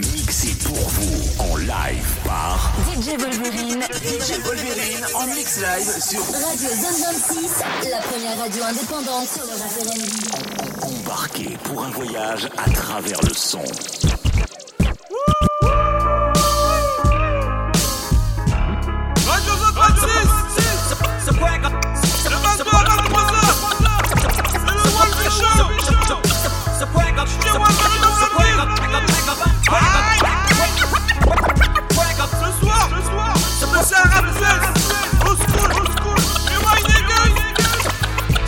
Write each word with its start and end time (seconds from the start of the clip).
Mixé 0.00 0.54
pour 0.64 0.78
vous 0.78 1.42
en 1.42 1.56
live 1.58 2.16
par 2.24 2.72
DJ 2.88 3.10
Wolverine. 3.20 3.82
DJ 4.02 4.40
Wolverine 4.42 5.04
en 5.14 5.26
mix 5.26 5.60
live 5.60 6.02
sur 6.02 6.20
Radio 6.22 6.68
Zone 6.70 7.14
26, 7.28 7.90
la 7.90 7.98
première 7.98 8.38
radio 8.38 8.62
indépendante 8.64 9.28
sur 9.28 9.42
le 9.44 9.52
R&B. 9.52 10.82
Embarqué 10.82 11.58
pour 11.64 11.84
un 11.84 11.90
voyage 11.90 12.48
à 12.56 12.70
travers 12.70 13.20
le 13.20 13.34
son. 13.34 13.62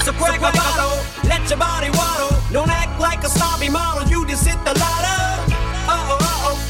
So 0.04 0.12
crack 0.12 0.40
bottle, 0.40 1.00
let 1.24 1.48
your 1.48 1.58
body 1.58 1.88
waddle, 1.90 2.36
don't 2.52 2.68
act 2.68 3.00
like 3.00 3.22
a 3.24 3.28
sobby 3.28 3.68
model, 3.68 4.06
you 4.08 4.26
just 4.26 4.46
hit 4.46 4.58
the 4.64 4.78
light 4.78 5.04
up. 5.08 5.48
Uh-oh. 5.88 6.24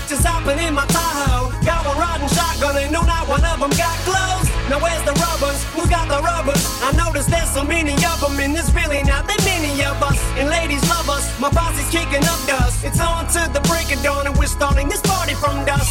Just 0.08 0.24
hopping 0.26 0.58
in 0.58 0.74
my 0.74 0.86
tahoe. 0.86 1.50
Got 1.64 1.84
my 1.86 1.94
rod 1.98 2.20
and 2.20 2.30
shotgun 2.30 2.76
and 2.76 2.92
know 2.92 3.02
not 3.02 3.26
one 3.28 3.44
of 3.44 3.58
them 3.58 3.70
got 3.70 3.96
clothes. 4.06 4.48
Now 4.68 4.78
where's 4.78 5.02
the 5.02 5.14
rubbers? 5.18 5.62
Who 5.74 5.88
got 5.88 6.08
the 6.08 6.20
rubbers? 6.20 6.62
I 6.82 6.92
notice 6.92 7.26
there's 7.26 7.50
so 7.50 7.64
many 7.64 7.94
of 7.94 8.20
them 8.20 8.38
and 8.38 8.54
there's 8.54 8.72
really 8.74 9.02
not 9.02 9.26
that 9.26 9.40
many 9.44 9.82
of 9.84 10.02
us. 10.02 10.18
And 10.38 10.48
ladies 10.48 10.82
love 10.90 11.08
us, 11.08 11.24
my 11.40 11.50
posse's 11.50 11.88
kicking 11.90 12.24
up 12.26 12.40
dust. 12.46 12.73
It's 12.84 13.00
on 13.00 13.24
to 13.32 13.48
the 13.48 13.64
break 13.64 13.88
of 13.96 14.02
dawn 14.04 14.26
and 14.26 14.36
we're 14.36 14.46
starting 14.46 14.90
this 14.90 15.00
party 15.00 15.32
from 15.32 15.64
dusk. 15.64 15.88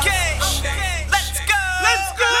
Okay, 0.00 0.40
let's 1.12 1.36
go. 1.44 1.60
Let's 1.84 2.10
go 2.16 2.32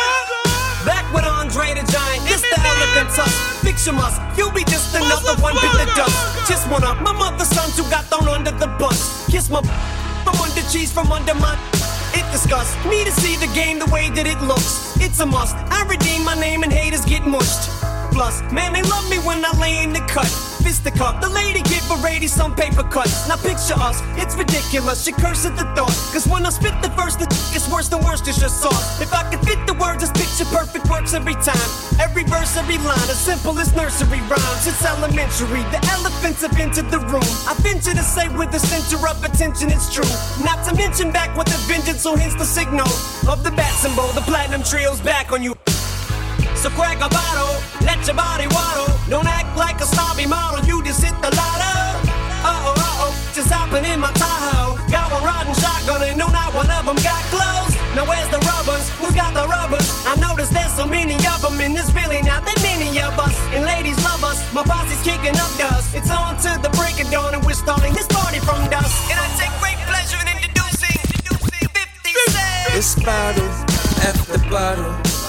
Back 0.88 1.04
with 1.12 1.28
Andre 1.28 1.76
the 1.76 1.84
Giant, 1.84 2.24
it's 2.24 2.40
the 2.40 2.56
elegant 2.56 3.12
tusk. 3.12 3.36
Fiction 3.60 3.96
must, 3.96 4.16
you'll 4.38 4.56
be 4.56 4.64
just 4.64 4.96
another 4.96 5.36
one 5.42 5.52
bit 5.60 5.72
the 5.76 5.92
dust. 5.94 6.48
Just 6.48 6.64
one 6.70 6.82
of 6.82 6.96
my 7.02 7.12
mother's 7.12 7.48
sons 7.48 7.76
who 7.76 7.84
got 7.90 8.06
thrown 8.06 8.26
under 8.26 8.52
the 8.52 8.68
bus. 8.80 9.28
Kiss 9.28 9.50
my 9.50 9.60
from 10.24 10.40
under 10.40 10.62
cheese 10.72 10.90
from 10.90 11.12
under 11.12 11.34
my. 11.34 11.52
It 12.16 12.24
disgusts 12.32 12.74
me 12.86 13.04
to 13.04 13.12
see 13.12 13.36
the 13.36 13.52
game 13.52 13.78
the 13.78 13.90
way 13.92 14.08
that 14.16 14.26
it 14.26 14.40
looks. 14.40 14.96
It's 14.96 15.20
a 15.20 15.26
must. 15.26 15.56
I 15.68 15.84
redeem 15.86 16.24
my 16.24 16.40
name 16.40 16.62
and 16.62 16.72
haters 16.72 17.04
get 17.04 17.26
mushed. 17.26 17.68
Plus, 18.16 18.40
man, 18.50 18.72
they 18.72 18.82
love 18.82 19.08
me 19.10 19.18
when 19.18 19.44
I 19.44 19.52
lay 19.60 19.84
in 19.84 19.92
the 19.92 20.00
cut. 20.08 20.49
Fisticuff, 20.62 21.20
the 21.20 21.28
lady 21.28 21.62
give 21.62 21.84
a 21.90 21.96
lady 22.02 22.26
some 22.26 22.54
paper 22.54 22.82
cuts. 22.82 23.28
Now 23.28 23.36
picture 23.36 23.78
us, 23.78 24.02
it's 24.16 24.36
ridiculous. 24.36 25.04
She 25.04 25.12
curse 25.12 25.46
at 25.46 25.56
the 25.56 25.64
thought. 25.74 25.96
Cause 26.12 26.26
when 26.26 26.46
I 26.46 26.50
spit 26.50 26.74
the 26.82 26.88
verse, 26.90 27.16
the 27.16 27.26
it's 27.56 27.68
worse 27.70 27.88
than 27.88 28.04
worst 28.04 28.28
is 28.28 28.38
just 28.38 28.60
sauce. 28.60 29.00
If 29.00 29.12
I 29.12 29.28
could 29.30 29.40
fit 29.46 29.58
the 29.66 29.74
words, 29.74 30.00
this 30.00 30.12
picture 30.12 30.48
perfect 30.54 30.88
works 30.88 31.14
every 31.14 31.34
time. 31.34 31.70
Every 31.98 32.24
verse, 32.24 32.56
every 32.56 32.78
line, 32.78 33.08
as 33.10 33.18
simple 33.18 33.58
as 33.58 33.74
nursery 33.74 34.20
rhymes. 34.28 34.66
It's 34.66 34.84
elementary. 34.84 35.62
The 35.74 35.80
elephants 35.96 36.42
have 36.42 36.56
entered 36.58 36.90
the 36.90 37.00
room. 37.10 37.30
I 37.48 37.54
venture 37.60 37.92
to 37.92 38.02
say 38.02 38.28
with 38.28 38.52
the 38.52 38.60
center 38.60 39.00
of 39.08 39.22
attention, 39.24 39.70
it's 39.70 39.92
true. 39.92 40.08
Not 40.44 40.64
to 40.68 40.74
mention 40.74 41.10
back 41.10 41.36
with 41.36 41.48
a 41.48 41.58
vengeance, 41.66 42.02
so 42.02 42.16
hence 42.16 42.34
the 42.34 42.44
signal 42.44 42.88
of 43.28 43.42
the 43.44 43.50
bat 43.50 43.72
symbol. 43.74 44.06
The 44.12 44.22
platinum 44.22 44.62
trio's 44.62 45.00
back 45.00 45.32
on 45.32 45.42
you. 45.42 45.54
So 46.54 46.68
crack 46.70 46.98
a 46.98 47.08
bottle, 47.08 47.56
let 47.86 48.06
your 48.06 48.16
body 48.16 48.46
waddle. 48.48 48.89
Don't 49.10 49.26
act 49.26 49.58
like 49.58 49.74
a 49.82 49.86
snobby 49.90 50.24
model, 50.24 50.62
you 50.62 50.78
just 50.86 51.02
hit 51.02 51.10
the 51.18 51.34
lotto. 51.34 51.74
Uh 52.46 52.62
oh, 52.62 52.78
uh 52.78 53.02
oh, 53.02 53.12
just 53.34 53.50
hopping 53.50 53.82
in 53.82 53.98
my 53.98 54.14
Tahoe. 54.14 54.78
Got 54.86 55.10
one 55.10 55.26
riding 55.26 55.50
shotgun 55.58 56.06
and 56.06 56.14
no, 56.14 56.30
not 56.30 56.54
one 56.54 56.70
of 56.70 56.86
them 56.86 56.94
got 57.02 57.18
clothes. 57.26 57.74
Now 57.98 58.06
where's 58.06 58.30
the 58.30 58.38
rubbers? 58.38 58.86
Who 59.02 59.10
got 59.10 59.34
the 59.34 59.50
rubbers? 59.50 59.82
I 60.06 60.14
noticed 60.14 60.54
there's 60.54 60.70
so 60.78 60.86
many 60.86 61.18
of 61.26 61.42
them 61.42 61.58
and 61.58 61.74
there's 61.74 61.90
really 61.90 62.22
not 62.22 62.46
that 62.46 62.62
many 62.62 63.02
of 63.02 63.18
us. 63.18 63.34
And 63.50 63.66
ladies 63.66 63.98
love 64.06 64.22
us, 64.22 64.38
my 64.54 64.62
posse's 64.62 65.02
kicking 65.02 65.34
up 65.42 65.50
dust. 65.58 65.90
It's 65.90 66.06
on 66.06 66.38
to 66.46 66.62
the 66.62 66.70
break 66.78 67.02
of 67.02 67.10
dawn 67.10 67.34
and 67.34 67.42
we're 67.42 67.58
starting 67.58 67.90
this 67.90 68.06
party 68.06 68.38
from 68.38 68.62
dusk. 68.70 68.94
And 69.10 69.18
I 69.18 69.26
take 69.34 69.50
great 69.58 69.80
pleasure 69.90 70.22
in 70.22 70.38
introducing, 70.38 70.94
introducing 71.02 71.66
50 71.66 72.14
Cent. 72.30 72.78
It's 72.78 72.94
bottle 73.02 73.50
after 74.06 74.38
bottle. 74.46 75.19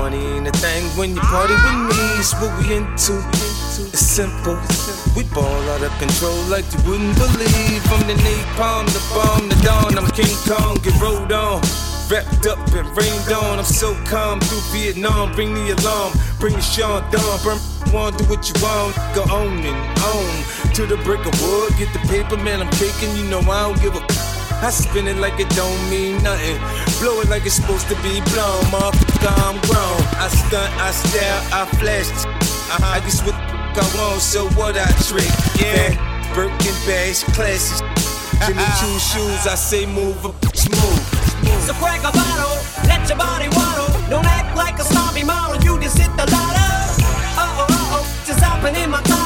Money 0.00 0.24
ain't 0.32 0.48
a 0.48 0.52
thing 0.52 0.82
when 0.96 1.14
you 1.14 1.20
party 1.20 1.52
with 1.52 1.92
me. 1.92 2.00
It's 2.16 2.32
what 2.40 2.48
we 2.56 2.72
into. 2.72 3.20
It's 3.92 4.00
simple. 4.00 4.56
We 5.14 5.24
ball 5.28 5.60
out 5.76 5.82
of 5.82 5.92
control 5.98 6.40
like 6.48 6.64
you 6.72 6.80
wouldn't 6.88 7.14
believe. 7.20 7.82
From 7.84 8.00
the 8.08 8.16
napalm, 8.24 8.88
the 8.96 9.02
bomb, 9.12 9.46
the 9.50 9.56
dawn. 9.60 9.98
I'm 9.98 10.08
King 10.12 10.34
Kong, 10.48 10.78
get 10.82 10.98
rolled 11.02 11.30
on. 11.30 11.60
Wrapped 12.08 12.46
up 12.46 12.56
and 12.72 12.88
rained 12.96 13.30
on. 13.30 13.58
I'm 13.58 13.64
so 13.64 13.92
calm 14.06 14.40
through 14.40 14.64
Vietnam. 14.72 15.32
Bring 15.32 15.52
the 15.52 15.76
alarm, 15.76 16.14
bring 16.38 16.54
the 16.54 16.62
Sean 16.62 17.02
Dawn. 17.12 17.38
Burn 17.44 17.58
one, 17.92 18.16
do 18.16 18.24
what 18.24 18.48
you 18.48 18.56
want. 18.64 18.96
Go 19.14 19.22
on 19.28 19.58
and 19.60 19.98
on. 20.00 20.72
To 20.80 20.86
the 20.86 20.96
brick 21.04 21.26
of 21.26 21.36
wood, 21.42 21.76
get 21.76 21.92
the 21.92 22.00
paper, 22.08 22.38
man. 22.38 22.62
I'm 22.62 22.70
taking. 22.80 23.14
You 23.18 23.24
know 23.28 23.40
I 23.40 23.68
don't 23.68 23.82
give 23.82 23.94
a. 23.94 24.29
I 24.62 24.70
spin 24.70 25.08
it 25.08 25.16
like 25.16 25.40
it 25.40 25.48
don't 25.50 25.80
mean 25.88 26.22
nothing. 26.22 26.56
Blow 27.00 27.20
it 27.20 27.28
like 27.28 27.46
it's 27.46 27.56
supposed 27.56 27.88
to 27.88 27.96
be 28.04 28.20
blown. 28.32 28.60
Motherfucker, 28.68 29.32
I'm 29.48 29.56
grown. 29.66 30.00
I 30.20 30.28
stunt, 30.28 30.70
I 30.76 30.90
stare, 30.92 31.40
I 31.50 31.64
flash. 31.80 32.10
Uh-huh. 32.12 32.94
I 32.94 33.00
guess 33.00 33.24
what 33.24 33.34
I 33.34 33.84
want, 33.96 34.20
so 34.20 34.48
what 34.60 34.76
I 34.76 34.86
trick. 35.08 35.32
Yeah, 35.56 35.96
Birkin 36.34 36.76
bags, 36.86 37.24
classy. 37.32 37.82
Jimmy 38.46 38.64
Choo 38.78 38.98
shoes, 39.00 39.46
I 39.46 39.54
say 39.56 39.86
move, 39.86 40.24
a 40.24 40.28
bitch 40.28 40.68
move. 40.70 41.20
So 41.64 41.72
crack 41.74 42.00
a 42.00 42.12
bottle, 42.12 42.56
let 42.86 43.08
your 43.08 43.18
body 43.18 43.48
waddle. 43.56 43.88
Don't 44.08 44.26
act 44.26 44.56
like 44.56 44.78
a 44.78 44.84
snobby 44.84 45.24
model, 45.24 45.56
you 45.64 45.80
just 45.80 45.98
hit 45.98 46.10
the 46.16 46.24
lotto. 46.30 46.68
Uh 47.36 47.56
oh, 47.60 47.66
uh 47.68 47.96
oh, 47.96 48.24
just 48.26 48.40
hopping 48.40 48.76
in 48.76 48.90
my 48.90 49.02
Tahoe. 49.02 49.19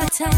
I 0.00 0.37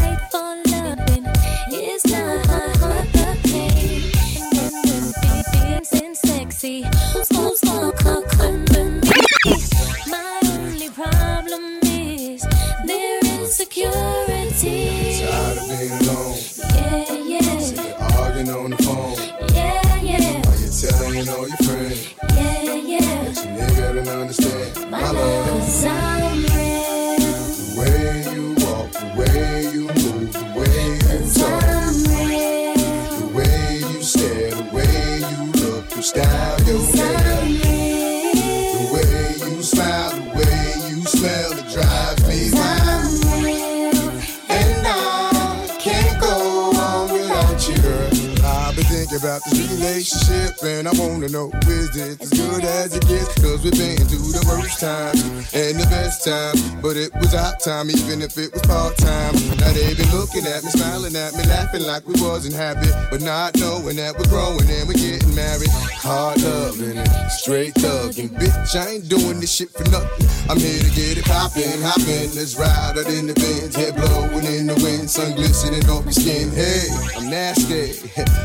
wanna 51.21 51.33
know 51.33 51.51
is 51.69 51.91
this 51.91 52.19
as 52.19 52.29
good 52.31 52.63
as 52.63 52.95
it 52.95 53.07
gets? 53.07 53.35
Cause 53.41 53.63
we've 53.63 53.77
been 53.77 53.97
through 54.09 54.33
the 54.33 54.43
worst 54.49 54.79
times 54.79 55.21
and 55.53 55.77
the 55.77 55.85
best 55.89 56.25
times, 56.25 56.61
but 56.81 56.97
it 56.97 57.13
was 57.21 57.35
our 57.35 57.55
time, 57.57 57.89
even 57.89 58.21
if 58.21 58.37
it 58.37 58.51
was 58.51 58.61
part 58.63 58.97
time. 58.97 59.33
Now 59.61 59.71
they 59.73 59.93
been 59.93 60.09
looking 60.09 60.45
at 60.49 60.63
me, 60.63 60.69
smiling 60.71 61.15
at 61.15 61.35
me, 61.35 61.43
laughing 61.45 61.83
like 61.85 62.07
we 62.07 62.17
wasn't 62.21 62.55
happy, 62.55 62.89
but 63.11 63.21
not 63.21 63.55
knowing 63.57 63.97
that 63.97 64.17
we're 64.17 64.31
growing 64.33 64.65
and 64.65 64.87
we're 64.87 64.97
getting 64.97 65.35
married. 65.35 65.69
hard 66.01 66.41
loving 66.41 66.97
and 66.97 67.31
straight 67.31 67.73
thugging. 67.75 68.29
Bitch, 68.29 68.75
I 68.75 68.97
ain't 68.97 69.09
doing 69.09 69.39
this 69.39 69.53
shit 69.53 69.69
for 69.69 69.85
nothing. 69.91 70.30
I'm 70.51 70.59
here 70.59 70.83
to 70.83 70.89
get 70.89 71.17
it 71.17 71.23
poppin', 71.23 71.81
hoppin'. 71.81 72.35
Let's 72.35 72.57
ride 72.57 72.97
out 72.97 73.07
in 73.07 73.27
the 73.27 73.33
vents, 73.33 73.73
head 73.73 73.95
blowin' 73.95 74.45
in 74.45 74.67
the 74.67 74.75
wind, 74.83 75.09
sun 75.09 75.33
glistening 75.33 75.89
off 75.89 76.03
your 76.03 76.11
skin. 76.11 76.51
Hey, 76.51 76.89
I'm 77.15 77.29
nasty, 77.29 77.95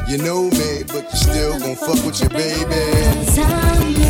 you 0.08 0.18
know 0.18 0.44
me, 0.44 0.84
but 0.86 1.02
you 1.10 1.16
still 1.18 1.58
gon' 1.58 1.74
fuck 1.74 2.06
with 2.06 2.20
your 2.20 2.30
baby. 2.30 4.05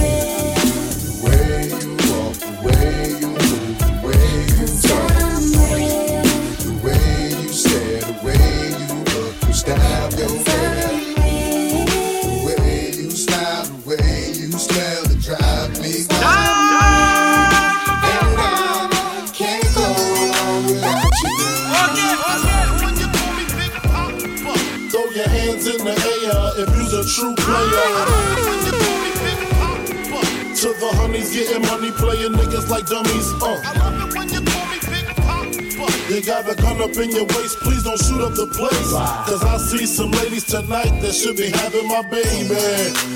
Getting 31.37 31.63
money, 31.69 31.91
playing 31.91 32.33
niggas 32.33 32.69
like 32.71 32.87
dummies. 32.87 33.33
Uh. 33.43 33.61
I 33.63 33.73
love 33.79 34.09
it 34.09 34.17
when 34.17 34.29
you 34.31 34.41
call 34.41 34.67
me 34.73 34.79
Big 34.89 35.05
Papa. 35.05 36.13
You 36.13 36.23
got 36.23 36.51
a 36.51 36.55
gun 36.55 36.81
up 36.81 36.97
in 36.97 37.11
your 37.11 37.27
waist, 37.27 37.59
please 37.61 37.83
don't 37.83 38.01
shoot 38.01 38.23
up 38.23 38.35
the 38.35 38.47
place. 38.47 38.93
Cause 39.29 39.45
I 39.45 39.59
see 39.59 39.85
some 39.85 40.11
ladies 40.13 40.45
tonight 40.45 41.01
that 41.03 41.13
should 41.15 41.37
be 41.37 41.51
having 41.51 41.89
my 41.89 42.03
baby. 42.09 43.16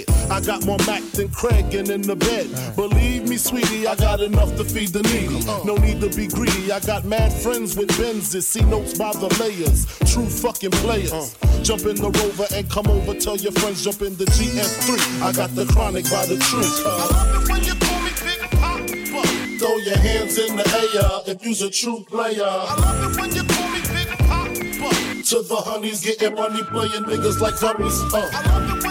I 0.29 0.39
got 0.41 0.65
more 0.65 0.77
Mack 0.87 1.03
than 1.11 1.29
Craig 1.29 1.73
and 1.75 1.89
in 1.89 2.01
the 2.01 2.15
bed. 2.15 2.47
Believe 2.75 3.27
me, 3.27 3.37
sweetie, 3.37 3.87
I 3.87 3.95
got 3.95 4.21
enough 4.21 4.55
to 4.57 4.63
feed 4.63 4.89
the 4.89 5.03
needy. 5.03 5.43
No 5.65 5.75
need 5.75 6.01
to 6.01 6.09
be 6.09 6.27
greedy. 6.27 6.71
I 6.71 6.79
got 6.79 7.05
mad 7.05 7.31
friends 7.33 7.75
with 7.75 7.89
Benzes. 7.91 8.43
See 8.43 8.63
notes 8.63 8.97
by 8.97 9.11
the 9.13 9.27
layers. 9.39 9.85
True 10.11 10.27
fucking 10.27 10.71
players. 10.71 11.35
Jump 11.63 11.85
in 11.85 11.95
the 11.95 12.09
rover 12.09 12.47
and 12.53 12.69
come 12.69 12.87
over. 12.87 13.13
Tell 13.13 13.37
your 13.37 13.51
friends 13.53 13.83
jump 13.83 14.01
in 14.01 14.15
the 14.15 14.25
GS3. 14.25 15.21
I 15.21 15.31
got 15.31 15.53
the 15.55 15.65
chronic 15.65 16.05
by 16.09 16.25
the 16.25 16.37
tree. 16.37 16.65
I 16.85 17.07
love 17.11 17.43
it 17.43 17.49
when 17.51 17.63
you 17.63 17.75
call 17.75 18.01
me 18.01 18.11
Big 18.23 18.41
Papa. 18.59 19.27
Throw 19.59 19.77
your 19.77 19.97
hands 19.97 20.37
in 20.37 20.55
the 20.55 20.65
air 20.95 21.33
if 21.33 21.45
you's 21.45 21.61
a 21.61 21.69
true 21.69 22.03
player. 22.07 22.43
I 22.43 22.75
love 22.75 23.11
it 23.11 23.19
when 23.21 23.35
you 23.35 23.43
call 23.43 23.69
me 23.69 23.81
Big 23.93 24.07
Papa. 24.07 24.71
To 25.31 25.41
the 25.43 25.55
honeys 25.55 26.03
getting 26.03 26.35
money, 26.35 26.61
playing 26.63 27.03
niggas 27.05 27.39
like 27.39 27.57
dummies. 27.59 28.01
Uh. 28.13 28.29
I 28.33 28.41
love 28.49 28.77
it 28.77 28.83
when 28.85 28.90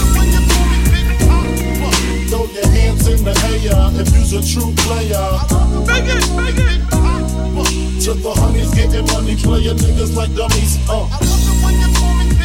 Throw 2.31 2.47
your 2.47 2.65
hands 2.71 3.05
in 3.11 3.25
the 3.27 3.35
air 3.51 3.91
if 3.99 4.07
you's 4.15 4.31
a 4.31 4.39
true 4.39 4.71
player. 4.87 5.19
Make 5.83 6.07
it, 6.07 6.23
make 6.31 6.55
it. 6.55 6.79
Papa. 6.87 7.19
To 8.07 8.13
the 8.15 8.31
honeys 8.31 8.71
getting 8.71 9.03
money, 9.11 9.35
playing 9.35 9.75
niggas 9.75 10.15
like 10.15 10.31
dummies. 10.31 10.79
Uh. 10.87 11.11
I 11.11 11.19
love 11.27 11.43
it 11.43 11.59
when 11.59 11.75
you 11.75 11.91
call 11.91 12.23
me 12.23 12.39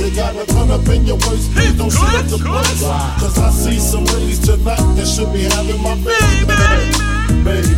You 0.00 0.08
got 0.16 0.32
a 0.40 0.48
gun 0.48 0.70
up 0.72 0.88
in 0.88 1.04
your 1.04 1.20
waist, 1.28 1.52
please 1.52 1.76
don't 1.76 1.92
shoot 1.92 2.16
up 2.16 2.24
the 2.32 2.40
place. 2.40 2.80
Cause 3.20 3.36
I 3.36 3.50
see 3.52 3.76
some 3.76 4.08
ladies 4.08 4.40
tonight 4.40 4.80
that 4.96 5.04
should 5.04 5.28
be 5.36 5.44
having 5.52 5.76
my 5.84 5.92
baby. 6.00 6.48
Baby, 7.44 7.76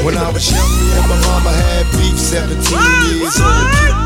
When 0.00 0.16
I 0.16 0.32
was 0.32 0.48
young, 0.48 0.64
me 0.64 0.96
and 0.96 1.08
my 1.12 1.18
mama 1.28 1.52
had 1.52 1.84
beef. 1.92 2.16
17 2.16 2.56
years 2.56 3.36
old, 3.36 3.68
kicked 3.84 4.05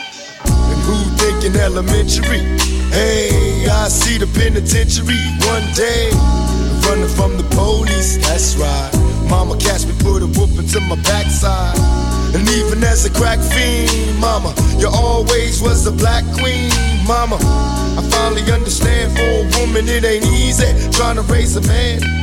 Thinking 1.41 1.59
elementary? 1.59 2.45
Hey, 2.93 3.65
I 3.65 3.87
see 3.87 4.19
the 4.19 4.27
penitentiary 4.27 5.17
one 5.49 5.65
day. 5.73 6.13
Running 6.85 7.09
from 7.09 7.35
the 7.35 7.43
police, 7.55 8.17
that's 8.17 8.55
right. 8.57 8.91
Mama 9.27 9.57
catch 9.57 9.87
me, 9.87 9.93
put 10.05 10.21
a 10.21 10.27
whooping 10.27 10.67
to 10.67 10.79
my 10.81 11.01
backside. 11.01 11.79
And 12.35 12.47
even 12.47 12.83
as 12.83 13.05
a 13.05 13.09
crack 13.09 13.39
fiend, 13.39 14.19
mama, 14.19 14.53
you 14.77 14.87
always 14.87 15.63
was 15.63 15.83
the 15.83 15.89
black 15.89 16.23
queen, 16.37 16.69
mama. 17.07 17.37
I 17.41 18.07
finally 18.13 18.45
understand 18.51 19.17
for 19.17 19.25
a 19.25 19.65
woman 19.65 19.89
it 19.89 20.05
ain't 20.05 20.25
easy 20.25 20.69
trying 20.91 21.15
to 21.15 21.23
raise 21.23 21.55
a 21.55 21.61
man. 21.61 22.20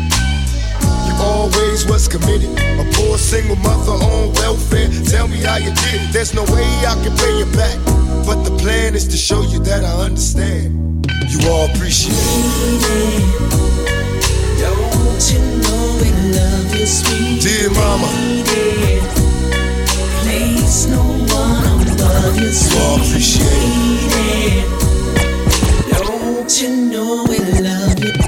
Always 1.20 1.86
was 1.86 2.08
committed. 2.08 2.50
A 2.78 2.84
poor 2.94 3.18
single 3.18 3.56
mother 3.56 3.92
on 3.92 4.32
welfare. 4.34 4.88
Tell 5.04 5.28
me 5.28 5.38
how 5.42 5.56
you 5.56 5.72
did 5.74 6.02
it. 6.02 6.12
There's 6.12 6.34
no 6.34 6.44
way 6.44 6.66
I 6.86 6.94
can 7.02 7.16
pay 7.16 7.38
you 7.38 7.46
back. 7.56 7.78
But 8.26 8.44
the 8.44 8.56
plan 8.58 8.94
is 8.94 9.06
to 9.08 9.16
show 9.16 9.42
you 9.42 9.58
that 9.60 9.84
I 9.84 9.92
understand. 10.04 11.06
You 11.28 11.50
all 11.50 11.70
appreciate 11.70 12.14
it. 12.14 13.78
Don't 14.60 15.32
you 15.32 15.40
know 15.62 15.98
we 16.00 16.10
love 16.32 16.74
you, 16.74 16.86
sweet 16.86 17.42
Dear 17.42 17.70
mama? 17.70 18.08
Place 20.22 20.86
no 20.86 21.02
one 21.02 21.88
above 21.88 22.36
you, 22.40 22.48
you 22.48 22.78
all 22.80 22.96
appreciate 22.96 23.46
it. 24.32 24.66
Don't 25.92 26.62
you 26.62 26.70
know 26.90 27.26
we 27.28 27.38
love 27.60 27.98
you? 28.04 28.27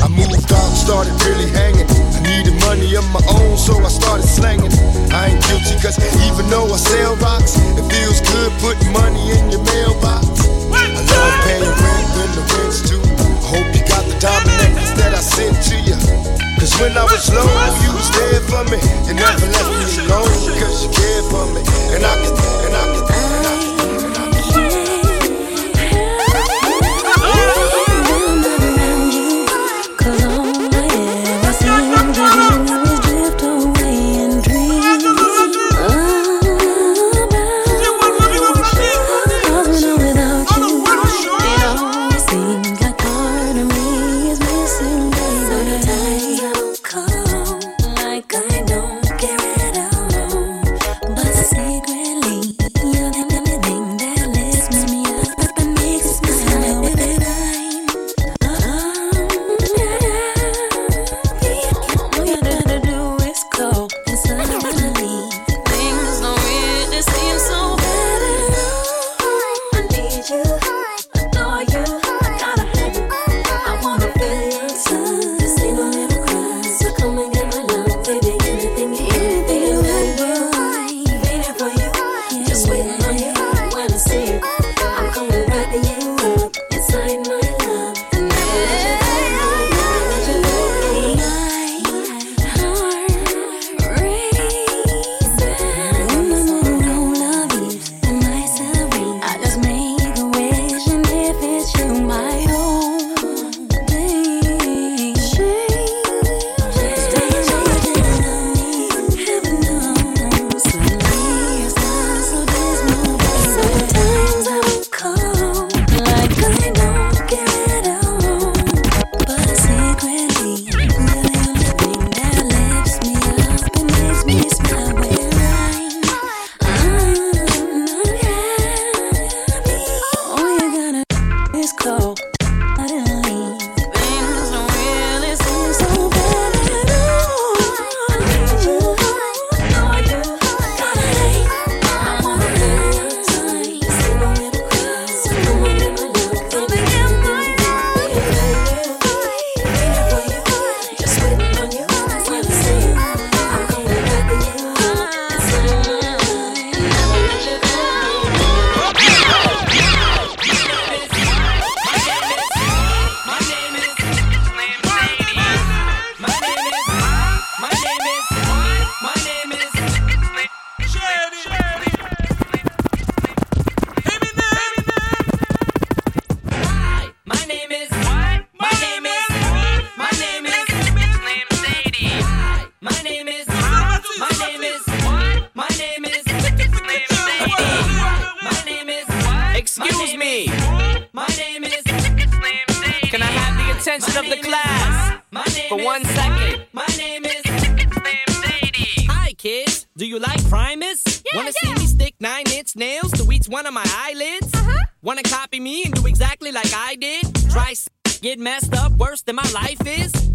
I 0.00 0.08
moved 0.08 0.52
out, 0.52 0.70
started 0.74 1.14
really 1.24 1.48
hanging. 1.52 1.88
I 1.88 2.20
needed 2.24 2.56
money 2.64 2.94
of 2.96 3.06
my 3.12 3.20
own, 3.28 3.56
so 3.56 3.76
I 3.78 3.88
started 3.88 4.26
slanging. 4.26 4.72
I 5.12 5.32
ain't 5.32 5.40
guilty, 5.44 5.76
cause 5.80 5.96
even 6.26 6.48
though 6.48 6.68
I 6.72 6.76
sell 6.76 7.16
rocks, 7.20 7.56
it 7.78 7.84
feels 7.92 8.20
good 8.20 8.50
putting 8.60 8.92
money 8.92 9.36
in 9.36 9.52
your 9.52 9.62
mailbox. 9.62 10.24
I 10.72 10.88
love 10.94 11.34
paying 11.44 11.68
rent 11.68 12.06
when 12.16 12.30
the 12.32 12.42
rent's 12.56 12.80
due. 12.88 13.04
I 13.04 13.44
hope 13.44 13.68
you 13.76 13.84
got 13.86 14.04
the 14.08 14.16
diamond 14.18 14.56
necklace 14.58 14.92
that 14.98 15.12
I 15.14 15.22
sent 15.22 15.56
to 15.70 15.76
you. 15.84 15.96
Cause 16.58 16.72
when 16.80 16.96
I 16.96 17.04
was 17.04 17.28
low, 17.28 17.44
you 17.84 17.92
was 17.92 18.08
there 18.16 18.40
for 18.48 18.64
me. 18.72 18.80
You 19.04 19.14
never 19.14 19.46
left 19.52 19.68
me 19.68 19.84
alone, 20.08 20.32
cause 20.58 20.84
you 20.84 20.90
cared 20.96 21.24
for 21.28 21.44
me. 21.52 21.60
And 21.92 22.02
I 22.02 22.14
can, 22.18 22.32
and 22.66 22.74
I 22.74 22.84
can, 22.88 23.13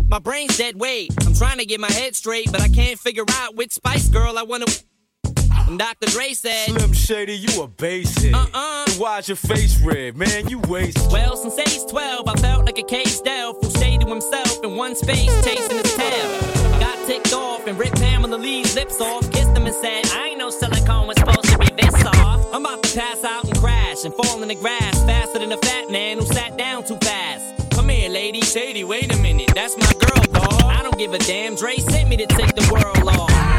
My 0.09 0.17
brain's 0.17 0.57
dead 0.57 0.75
weight. 0.75 1.13
I'm 1.23 1.35
trying 1.35 1.59
to 1.59 1.65
get 1.65 1.79
my 1.79 1.91
head 1.91 2.15
straight, 2.15 2.51
but 2.51 2.61
I 2.61 2.67
can't 2.67 2.97
figure 2.97 3.25
out 3.29 3.55
which 3.55 3.73
Spice 3.73 4.09
Girl 4.09 4.39
I 4.39 4.43
wanna. 4.43 4.65
And 5.67 5.77
Dr. 5.77 6.07
Dre 6.07 6.33
said, 6.33 6.69
Slim 6.69 6.93
Shady, 6.93 7.37
you 7.37 7.61
a 7.61 7.67
basehead. 7.67 8.33
Uh-uh. 8.33 8.89
Why's 8.97 9.27
your 9.27 9.35
face 9.35 9.79
red, 9.81 10.17
man? 10.17 10.47
You 10.49 10.61
wasted. 10.61 11.11
Well, 11.11 11.37
since 11.37 11.59
age 11.59 11.87
12, 11.91 12.27
I 12.27 12.33
felt 12.37 12.65
like 12.65 12.79
a 12.79 12.83
caged 12.83 13.27
elf 13.27 13.57
who 13.61 13.69
stayed 13.69 14.01
to 14.01 14.07
himself 14.07 14.63
in 14.63 14.75
one 14.75 14.95
space, 14.95 15.29
chasing 15.45 15.77
his 15.77 15.93
tail. 15.95 16.41
Got 16.79 17.05
ticked 17.05 17.31
off 17.31 17.67
and 17.67 17.77
ripped 17.77 17.97
Pamela 17.97 18.35
Lee's 18.35 18.73
lips 18.73 18.99
off, 18.99 19.31
kissed 19.31 19.55
him 19.55 19.67
and 19.67 19.75
said, 19.75 20.07
I 20.07 20.29
ain't 20.29 20.39
no 20.39 20.49
silicone 20.49 21.05
was 21.05 21.19
supposed 21.19 21.49
to 21.49 21.57
be 21.59 21.67
this 21.79 22.01
soft. 22.01 22.51
I'm 22.51 22.65
about 22.65 22.81
to 22.81 22.97
pass 22.97 23.23
out 23.23 23.45
and 23.45 23.55
crash 23.59 24.05
and 24.05 24.13
fall 24.15 24.41
in 24.41 24.47
the 24.47 24.55
grass 24.55 25.03
faster 25.03 25.37
than 25.37 25.51
a 25.51 25.57
fat 25.57 25.91
man 25.91 26.17
who 26.17 26.25
sat 26.25 26.57
down 26.57 26.83
too 26.83 26.97
fast. 26.97 27.58
Here, 27.99 28.09
lady. 28.09 28.39
Shady, 28.39 28.85
wait 28.85 29.13
a 29.13 29.17
minute. 29.17 29.51
That's 29.53 29.75
my 29.75 29.91
girl, 29.99 30.23
dawg. 30.31 30.63
I 30.63 30.81
don't 30.83 30.97
give 30.97 31.13
a 31.13 31.17
damn. 31.17 31.55
Dre 31.55 31.75
sent 31.79 32.07
me 32.07 32.15
to 32.15 32.27
take 32.27 32.55
the 32.55 32.65
world 32.71 33.09
off. 33.09 33.58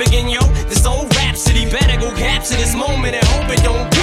again, 0.00 0.28
yo. 0.28 0.40
This 0.68 0.84
old 0.86 1.14
rhapsody 1.16 1.70
better 1.70 1.98
go 2.00 2.10
capture 2.16 2.56
this 2.56 2.74
moment 2.74 3.14
and 3.14 3.24
hope 3.26 3.50
it 3.50 3.62
don't 3.62 3.97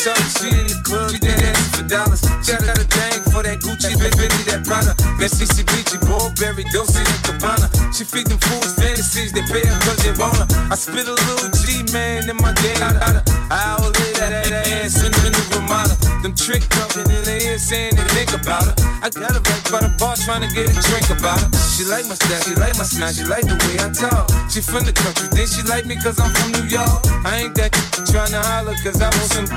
Shorty, 0.00 0.24
she 0.40 0.48
in 0.48 0.66
the 0.72 0.78
club, 0.80 1.12
she 1.12 1.20
that 1.20 1.56
for 1.76 1.84
dollars. 1.84 2.24
She 2.40 2.56
got 2.56 2.80
a 2.80 2.86
thing 2.88 3.20
for 3.28 3.44
that 3.44 3.60
Gucci, 3.60 3.92
that 4.00 4.12
Fendi, 4.16 4.42
that 4.48 4.64
Prada. 4.64 4.96
That 5.20 5.30
BCBG, 5.30 6.00
Burberry, 6.08 6.64
Dolce 6.72 7.04
and 7.04 7.20
Gabbana. 7.28 7.68
She 7.92 8.04
feed 8.04 8.26
them 8.26 8.38
fools 8.38 8.72
fantasies, 8.72 9.32
they 9.32 9.44
pay 9.44 9.60
her 9.60 9.78
cause 9.84 10.00
they 10.00 10.16
want 10.16 10.36
her. 10.40 10.46
I 10.72 10.76
spit 10.76 11.04
a 11.08 11.12
little 11.12 11.52
G, 11.60 11.84
man, 11.92 12.28
in 12.28 12.36
my 12.40 12.56
game. 12.64 12.80
I 12.80 13.20
hour 13.52 13.84
later, 13.84 14.32
that, 14.32 14.64
ass 14.80 15.04
in 15.04 15.12
the 15.12 15.42
Ramada. 15.52 15.94
Them 16.22 16.34
trick 16.34 16.64
talking 16.72 17.21
saying 17.58 17.96
they 17.96 18.06
think 18.14 18.32
about 18.32 18.64
her. 18.64 18.74
I 19.02 19.10
got 19.10 19.34
her 19.34 19.42
right 19.42 19.64
by 19.68 19.80
the 19.84 19.92
bar 19.98 20.16
trying 20.16 20.46
to 20.46 20.50
get 20.54 20.70
a 20.70 20.74
drink 20.88 21.10
about 21.10 21.40
her. 21.40 21.50
She 21.74 21.84
like 21.84 22.06
my 22.08 22.14
style, 22.14 22.42
she 22.44 22.54
like 22.54 22.76
my 22.78 22.86
smile, 22.86 23.12
she 23.12 23.24
like 23.24 23.44
the 23.44 23.56
way 23.66 23.76
I 23.80 23.90
talk. 23.92 24.30
She 24.48 24.60
from 24.60 24.84
the 24.84 24.92
country, 24.92 25.28
then 25.32 25.46
she 25.46 25.62
like 25.68 25.84
me 25.84 25.96
cause 25.96 26.20
I'm 26.20 26.30
from 26.32 26.52
New 26.52 26.66
York. 26.68 27.02
I 27.24 27.44
ain't 27.44 27.54
that 27.56 27.72
trying 28.08 28.32
to 28.32 28.40
holler 28.40 28.76
cause 28.80 29.00
I 29.00 29.08
want 29.10 29.30
some. 29.32 29.48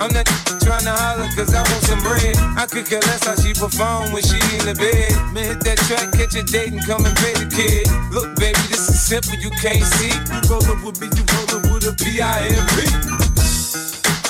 I'm 0.00 0.08
not 0.16 0.24
trying 0.64 0.86
to 0.88 0.94
holler 0.96 1.28
cause 1.36 1.52
I 1.52 1.60
want 1.60 1.82
some 1.84 2.00
bread. 2.00 2.34
I 2.56 2.64
could 2.64 2.86
care 2.88 3.04
less 3.04 3.26
how 3.26 3.36
she 3.36 3.52
perform 3.52 4.16
when 4.16 4.22
she 4.24 4.40
in 4.56 4.64
the 4.64 4.74
bed. 4.74 5.12
Man, 5.36 5.44
hit 5.44 5.60
that 5.68 5.78
track, 5.84 6.10
catch 6.16 6.34
a 6.34 6.42
date 6.42 6.72
and 6.72 6.80
come 6.86 7.04
and 7.04 7.16
pay 7.20 7.34
the 7.36 7.44
kid. 7.46 7.84
Look, 8.08 8.32
baby, 8.40 8.58
this 8.72 8.88
is 8.88 8.96
simple, 8.96 9.36
you 9.36 9.50
can't 9.60 9.84
see. 9.98 10.08
You 10.08 10.40
rollin' 10.48 10.80
with 10.82 10.98
me, 11.04 11.12
you 11.12 11.24
rollin' 11.36 11.68
with 11.68 11.84
a 11.84 11.92
P-I-M-P. 11.92 12.76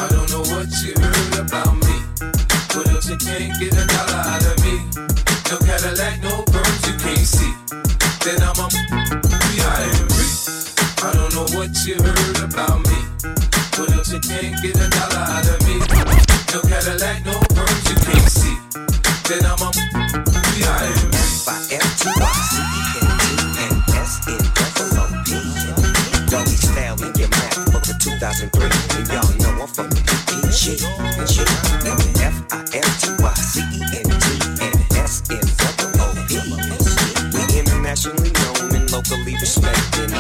I 0.00 0.08
don't 0.08 0.30
know 0.32 0.42
what 0.50 0.68
you 0.82 0.96
heard 0.96 1.44
about 1.44 1.76
me, 1.76 1.89
but 2.82 2.96
if 2.96 3.10
you 3.10 3.16
can't 3.16 3.52
get 3.60 3.76
a 3.76 3.84
dollar 3.86 4.22
out 4.24 4.40
of 4.40 4.56
me, 4.64 4.80
no 5.50 5.58
Cadillac, 5.60 6.22
no 6.22 6.42
perms 6.48 6.80
you 6.88 6.96
can't 6.96 7.28
see, 7.28 7.52
then 8.24 8.40
I'm 8.40 8.56
a 8.56 8.68
B.I.M.B. 9.28 10.16
I 11.04 11.12
don't 11.12 11.28
know 11.36 11.44
what 11.56 11.76
you 11.84 11.96
heard 12.00 12.40
about 12.40 12.80
me, 12.88 13.04
but 13.76 13.92
if 14.00 14.08
you 14.08 14.20
can't 14.20 14.56
get 14.62 14.80
a 14.80 14.88
dollar 14.88 15.24
out 15.28 15.44
of 15.44 15.60
me, 15.68 15.76
no 16.56 16.60
Cadillac, 16.64 17.24
no 17.26 17.36
perms 17.52 17.84
you 17.90 17.96
can't 18.00 18.30
see, 18.32 18.56
then 19.28 19.44
I'm 19.44 19.60
a 19.60 19.70
B.I.M.B. 20.56 21.20
Doggy 26.30 26.56
style, 26.56 26.96
me 26.96 27.12
get 27.12 27.30
mad 27.30 27.54
for 27.68 27.80
the 27.84 27.94
2003. 28.00 28.64
And 28.96 29.08
y'all 29.12 29.28
know 29.36 29.62
I'm 29.62 29.68
from 29.68 29.90
the 29.90 30.00
PG 30.00 31.09
locally 39.00 39.34
respected. 39.40 40.12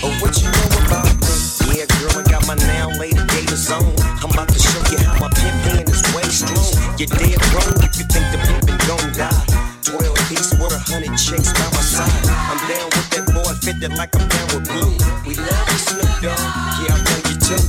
Oh, 0.00 0.12
what 0.20 0.40
you 0.40 0.48
know 0.48 0.68
about 0.88 1.04
me? 1.20 1.76
Yeah, 1.76 1.86
girl, 2.00 2.16
I 2.16 2.24
got 2.24 2.46
my 2.46 2.54
now 2.64 2.88
lady 2.96 3.20
gators 3.28 3.70
on. 3.70 3.84
I'm 4.24 4.30
about 4.30 4.48
to 4.48 4.58
show 4.58 4.80
you 4.88 4.98
how 5.04 5.12
my 5.20 5.28
pimp 5.36 5.58
hand 5.68 5.88
is 5.90 6.00
way 6.16 6.24
strong. 6.32 6.64
You're 6.96 7.12
dead 7.12 7.36
wrong 7.52 7.76
if 7.84 7.92
you 8.00 8.08
think 8.08 8.24
the 8.32 8.40
pimpin' 8.40 8.80
gon' 8.88 9.12
die. 9.12 9.44
12 9.84 10.16
piece 10.28 10.52
with 10.56 10.72
a 10.72 10.80
hundred 10.88 11.16
chicks 11.18 11.52
by 11.52 11.68
my 11.76 11.84
side. 11.84 12.24
I'm 12.48 12.60
down 12.72 12.88
with 12.88 13.08
that 13.12 13.24
boy, 13.36 13.52
fitted 13.60 13.92
like 13.98 14.16
I'm 14.16 14.26
down 14.28 14.48
with 14.56 14.64
blue. 14.64 14.96
We 15.28 15.34
love 15.36 15.68
you, 15.68 15.80
Snoop 15.84 16.08
Dogg. 16.24 16.40
Yeah, 16.80 16.96
I 16.96 17.04
know 17.04 17.20
you 17.28 17.36
too. 17.36 17.60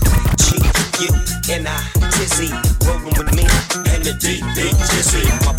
G, 0.48 0.64
you, 1.04 1.12
and 1.52 1.68
I, 1.68 1.76
Tizzy, 2.16 2.56
rolling 2.88 3.12
with 3.20 3.36
me 3.36 3.44
and 3.92 4.00
the 4.00 4.16
deep, 4.16 4.48
big 4.56 4.72
Jizzy. 4.88 5.28
My 5.44 5.52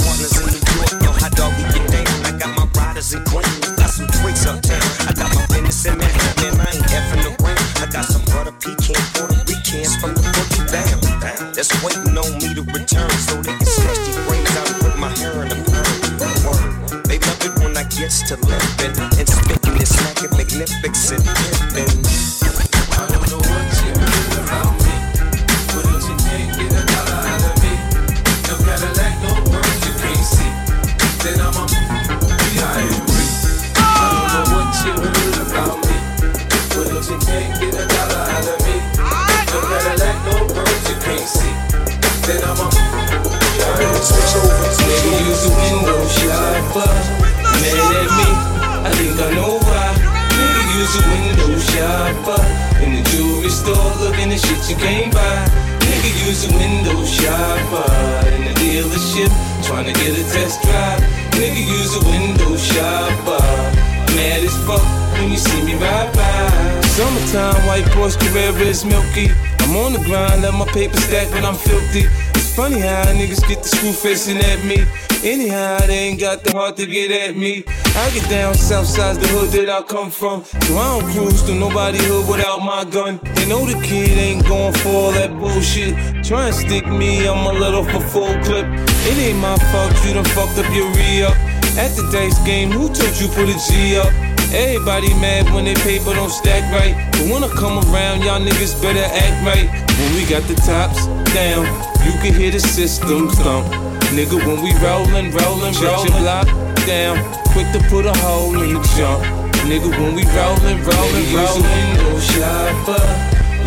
It's 72.77 72.85
funny 72.85 72.95
how 72.95 73.19
niggas 73.19 73.49
get 73.49 73.62
the 73.62 73.69
screw 73.69 73.93
facing 73.93 74.37
at 74.37 74.62
me. 74.62 74.85
Anyhow, 75.25 75.79
they 75.87 76.12
ain't 76.12 76.21
got 76.21 76.45
the 76.45 76.53
heart 76.53 76.77
to 76.77 76.85
get 76.85 77.11
at 77.11 77.35
me. 77.35 77.65
I 77.97 78.11
get 78.12 78.29
down 78.29 78.55
south 78.55 78.87
side 78.87 79.17
the 79.17 79.27
hood 79.29 79.49
that 79.53 79.71
I 79.71 79.81
come 79.81 80.11
from. 80.11 80.45
So 80.45 80.77
I 80.77 81.01
don't 81.01 81.11
cruise 81.11 81.43
to 81.45 81.55
nobody 81.55 81.99
hood 82.03 82.29
without 82.29 82.61
my 82.61 82.85
gun. 82.85 83.19
They 83.35 83.49
know 83.49 83.65
the 83.65 83.81
kid 83.81 84.19
ain't 84.19 84.47
going 84.47 84.75
for 84.75 84.91
all 84.91 85.12
that 85.12 85.33
bullshit. 85.39 85.97
Try 86.23 86.49
and 86.49 86.55
stick 86.55 86.87
me, 86.87 87.27
I'm 87.27 87.47
a 87.47 87.59
little 87.59 87.85
for 87.85 88.01
full 88.12 88.35
clip. 88.45 88.67
It 89.09 89.17
ain't 89.25 89.39
my 89.39 89.57
fault 89.73 89.97
you 90.05 90.12
done 90.12 90.29
fucked 90.37 90.59
up 90.59 90.69
your 90.77 90.93
re-up. 90.93 91.37
At 91.81 91.97
the 91.97 92.05
dice 92.12 92.39
game, 92.45 92.71
who 92.71 92.93
told 92.93 93.17
you 93.17 93.29
put 93.29 93.49
a 93.49 93.57
G 93.57 93.97
up? 93.97 94.12
Everybody 94.53 95.12
mad 95.17 95.49
when 95.53 95.65
they 95.65 95.75
paper 95.81 96.12
don't 96.12 96.31
stack 96.31 96.61
right. 96.71 96.95
But 97.12 97.33
when 97.33 97.43
I 97.43 97.49
come 97.57 97.81
around, 97.89 98.23
y'all 98.23 98.41
niggas 98.41 98.81
better 98.83 99.01
act 99.01 99.37
right. 99.49 99.69
When 99.97 100.12
we 100.15 100.29
got 100.29 100.45
the 100.45 100.55
tops 100.61 101.07
down, 101.33 101.65
you 102.07 102.12
can 102.23 102.33
hear 102.33 102.53
the 102.53 102.61
system 102.61 103.29
thump. 103.42 103.66
Nigga, 104.14 104.38
when 104.47 104.62
we 104.62 104.71
rollin', 104.79 105.35
rollin', 105.35 105.75
rollin', 105.75 106.07
your 106.07 106.23
block 106.23 106.47
down, 106.87 107.19
quick 107.51 107.66
to 107.75 107.81
put 107.90 108.07
a 108.07 108.14
hole 108.23 108.55
in 108.62 108.75
the 108.75 108.83
jump. 108.95 109.23
Nigga, 109.66 109.90
when 109.99 110.14
we 110.14 110.23
rollin', 110.38 110.79
rollin', 110.87 111.27
rollin', 111.35 111.66
window 111.66 112.14
shopper. 112.23 113.03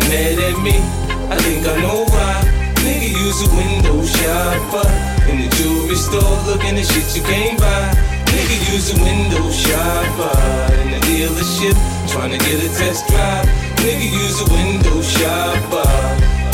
Mad 0.08 0.40
at 0.40 0.56
me, 0.64 0.80
I 1.28 1.36
think 1.44 1.68
I 1.68 1.76
know 1.84 2.08
why. 2.08 2.40
Nigga, 2.80 3.12
use 3.12 3.44
a 3.44 3.50
window 3.52 4.00
shopper. 4.00 4.88
In 5.28 5.44
the 5.44 5.48
jewelry 5.60 5.96
store, 5.96 6.36
looking 6.48 6.80
at 6.80 6.86
shit 6.88 7.12
you 7.14 7.22
can't 7.22 7.60
buy. 7.60 7.92
Nigga, 8.32 8.56
use 8.72 8.88
a 8.96 8.98
window 9.04 9.44
shopper. 9.52 10.32
In 10.80 10.96
the 10.96 11.00
dealership, 11.04 11.76
trying 12.08 12.32
to 12.32 12.38
get 12.38 12.64
a 12.64 12.70
test 12.72 13.06
drive. 13.08 13.44
Nigga, 13.84 14.08
use 14.08 14.40
a 14.40 14.48
window 14.48 15.02
shopper. 15.02 15.84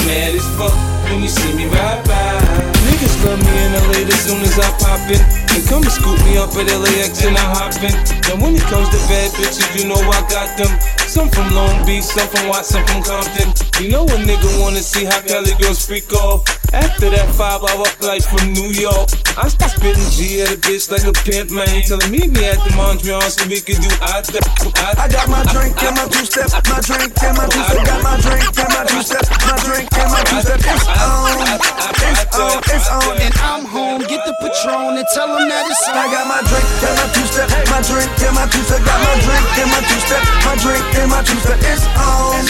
Mad 0.02 0.34
as 0.34 0.48
fuck 0.58 0.95
when 1.10 1.22
you 1.22 1.28
see 1.28 1.52
me 1.54 1.66
ride 1.66 2.04
by. 2.04 2.38
Niggas 2.86 3.24
love 3.24 3.40
me 3.44 3.52
in 3.64 3.72
LA 3.72 4.14
as 4.14 4.24
soon 4.24 4.42
as 4.42 4.58
I 4.58 4.70
pop 4.78 5.10
in. 5.10 5.45
They 5.56 5.64
come 5.64 5.80
and 5.80 5.90
scoop 5.90 6.20
me 6.28 6.36
up 6.36 6.52
at 6.52 6.68
LAX 6.68 7.24
and 7.24 7.32
I 7.32 7.40
hop 7.40 7.80
in. 7.80 7.88
Now 8.28 8.36
when 8.44 8.60
it 8.60 8.66
comes 8.68 8.92
to 8.92 9.00
bad 9.08 9.32
bitches, 9.40 9.64
you 9.72 9.88
know 9.88 9.96
I 9.96 10.20
got 10.28 10.52
them. 10.60 10.68
Some 11.08 11.32
from 11.32 11.48
Long 11.56 11.80
Beach, 11.88 12.04
some 12.04 12.28
from 12.28 12.52
Watson, 12.52 12.84
from 12.84 13.00
Compton. 13.00 13.56
You 13.80 13.88
know 13.88 14.04
a 14.04 14.20
nigga 14.20 14.44
wanna 14.60 14.84
see 14.84 15.08
how 15.08 15.16
Cali 15.24 15.56
girls 15.56 15.80
freak 15.80 16.12
off. 16.12 16.44
After 16.76 17.08
that 17.08 17.32
five 17.32 17.64
hour 17.64 17.88
flight 17.96 18.20
from 18.28 18.52
New 18.52 18.68
York, 18.68 19.08
I 19.40 19.48
start 19.48 19.72
spitting 19.72 20.04
G 20.12 20.44
at 20.44 20.52
a 20.52 20.60
bitch 20.60 20.92
like 20.92 21.08
a 21.08 21.16
pimp, 21.24 21.48
man. 21.48 21.64
Telling 21.88 22.12
me 22.12 22.28
me 22.28 22.44
at 22.44 22.60
the 22.60 22.76
Montreal 22.76 23.24
so 23.24 23.48
we 23.48 23.64
can 23.64 23.80
do 23.80 23.88
I, 24.04 24.20
I 25.00 25.08
got 25.08 25.24
my 25.32 25.40
drink 25.56 25.72
and 25.80 25.96
my 25.96 26.04
two 26.04 26.28
step, 26.28 26.52
my 26.68 26.84
drink 26.84 27.16
and 27.24 27.32
my 27.32 27.48
two 27.48 27.64
step, 27.64 27.80
got 27.80 28.04
my 28.04 28.20
drink 28.20 28.44
and 28.44 28.72
my 28.76 28.84
two 28.84 29.00
step, 29.00 29.24
my 29.40 29.56
drink 29.64 29.88
and 29.88 30.10
my 30.12 30.20
two 30.20 30.40
step. 30.44 30.60
It's 30.60 30.84
on, 30.84 31.40
it's 32.12 32.36
on, 32.36 32.60
it's 32.60 32.88
on, 32.92 33.16
and 33.24 33.34
I'm 33.40 33.64
home. 33.64 34.04
Get 34.04 34.20
the 34.28 34.36
Patron 34.36 35.00
and 35.00 35.06
tell 35.16 35.32
them 35.32 35.45
that 35.48 35.66
it's. 35.70 35.82
I 35.88 36.06
got 36.10 36.26
my 36.26 36.42
drink 36.46 36.66
and 36.82 36.96
my 36.98 37.06
two 37.14 37.26
step, 37.26 37.48
my 37.70 37.80
drink 37.82 38.10
and 38.22 38.34
my 38.34 38.46
two 38.50 38.62
step, 38.66 38.82
got 38.84 38.98
my 39.00 39.14
drink 39.22 39.46
and 39.58 39.70
my 39.70 39.80
two 39.86 40.00
step, 40.02 40.22
my 40.44 40.54
drink 40.60 40.84
and 40.98 41.08
my 41.10 41.22
two 41.22 41.40
step. 41.40 41.58
It's 41.62 41.86
on, 41.96 42.42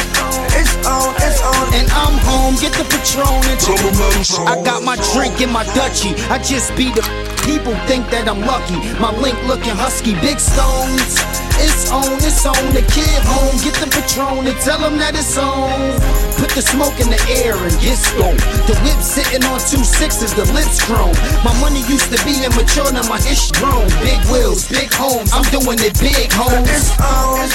it's 0.57 0.75
on, 0.87 1.11
it's 1.21 1.41
on, 1.45 1.65
and 1.77 1.87
I'm 1.93 2.17
home. 2.25 2.55
Get 2.57 2.73
the 2.75 2.85
Patron 2.89 3.29
and 3.47 3.61
on. 3.63 4.49
I 4.49 4.61
got 4.63 4.83
my 4.83 4.97
drink 5.15 5.41
and 5.41 5.53
my 5.53 5.65
Dutchie. 5.77 6.17
I 6.31 6.39
just 6.39 6.75
be 6.77 6.91
the 6.93 7.05
people 7.45 7.75
think 7.87 8.11
that 8.11 8.29
I'm 8.29 8.41
lucky. 8.43 8.81
My 8.99 9.13
link 9.15 9.37
looking 9.47 9.77
husky, 9.77 10.15
big 10.21 10.41
stones. 10.41 11.46
It's 11.59 11.91
on, 11.91 12.13
it's 12.21 12.45
on. 12.45 12.59
The 12.75 12.83
kid 12.93 13.21
home, 13.25 13.57
get 13.65 13.75
the 13.81 13.89
Patron 13.89 14.47
and 14.47 14.59
tell 14.61 14.79
them 14.79 14.99
that 14.99 15.15
it's 15.17 15.37
on. 15.39 15.97
Put 16.37 16.53
the 16.53 16.61
smoke 16.61 17.01
in 17.01 17.09
the 17.09 17.21
air 17.41 17.57
and 17.57 17.73
get 17.81 17.97
stoned. 17.97 18.41
The 18.69 18.77
whip 18.85 19.01
sitting 19.01 19.45
on 19.49 19.57
two 19.65 19.81
sixes, 19.81 20.37
the 20.37 20.45
lips 20.53 20.85
grown. 20.85 21.17
My 21.41 21.57
money 21.65 21.81
used 21.89 22.13
to 22.13 22.19
be 22.29 22.37
immature, 22.45 22.93
now 22.93 23.09
my 23.09 23.17
ish 23.25 23.49
grown. 23.57 23.89
Big 24.05 24.21
wheels, 24.29 24.69
big 24.69 24.93
homes. 24.93 25.33
I'm 25.33 25.47
doing 25.49 25.81
it 25.81 25.97
big, 25.97 26.29
homes. 26.37 26.69
It's 26.69 26.93
on, 27.01 27.49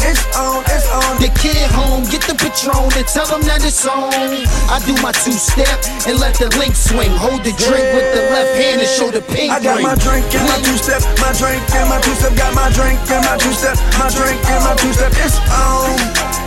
it's 0.00 0.24
on, 0.32 0.64
it's 0.72 0.88
on. 0.88 1.20
The 1.20 1.28
kid 1.36 1.68
home, 1.76 2.08
get 2.08 2.24
the 2.24 2.32
Patron 2.32 2.88
and 2.96 3.06
tell 3.06 3.28
them 3.28 3.44
that 3.44 3.60
it's 3.60 3.84
on. 3.84 4.08
I 4.72 4.80
do 4.88 4.96
my 5.04 5.12
two 5.12 5.36
step 5.36 5.76
and 6.08 6.16
let 6.16 6.40
the 6.40 6.48
link 6.56 6.72
swing. 6.72 7.12
Hold 7.20 7.44
the 7.44 7.52
drink 7.60 7.84
with 7.92 8.08
the 8.16 8.22
left 8.32 8.56
hand 8.56 8.80
and 8.80 8.88
show 8.88 9.12
the 9.12 9.20
pink 9.20 9.52
I 9.52 9.60
got 9.60 9.76
ring. 9.76 9.84
my 9.84 9.96
drink 10.00 10.24
and 10.32 10.48
my 10.48 10.56
two 10.64 10.78
step, 10.80 11.04
my 11.20 11.36
drink 11.36 11.60
and 11.76 11.86
my 11.92 12.00
two 12.00 12.16
step, 12.16 12.32
got 12.40 12.56
my 12.56 12.72
drink 12.72 12.96
and 13.12 13.22
my 13.28 13.36
two 13.42 13.52
step, 13.52 13.76
my 13.98 14.06
drink 14.14 14.38
and 14.46 14.62
my 14.62 14.74
two 14.78 14.92
step. 14.94 15.10
It's 15.18 15.36
on, 15.50 15.90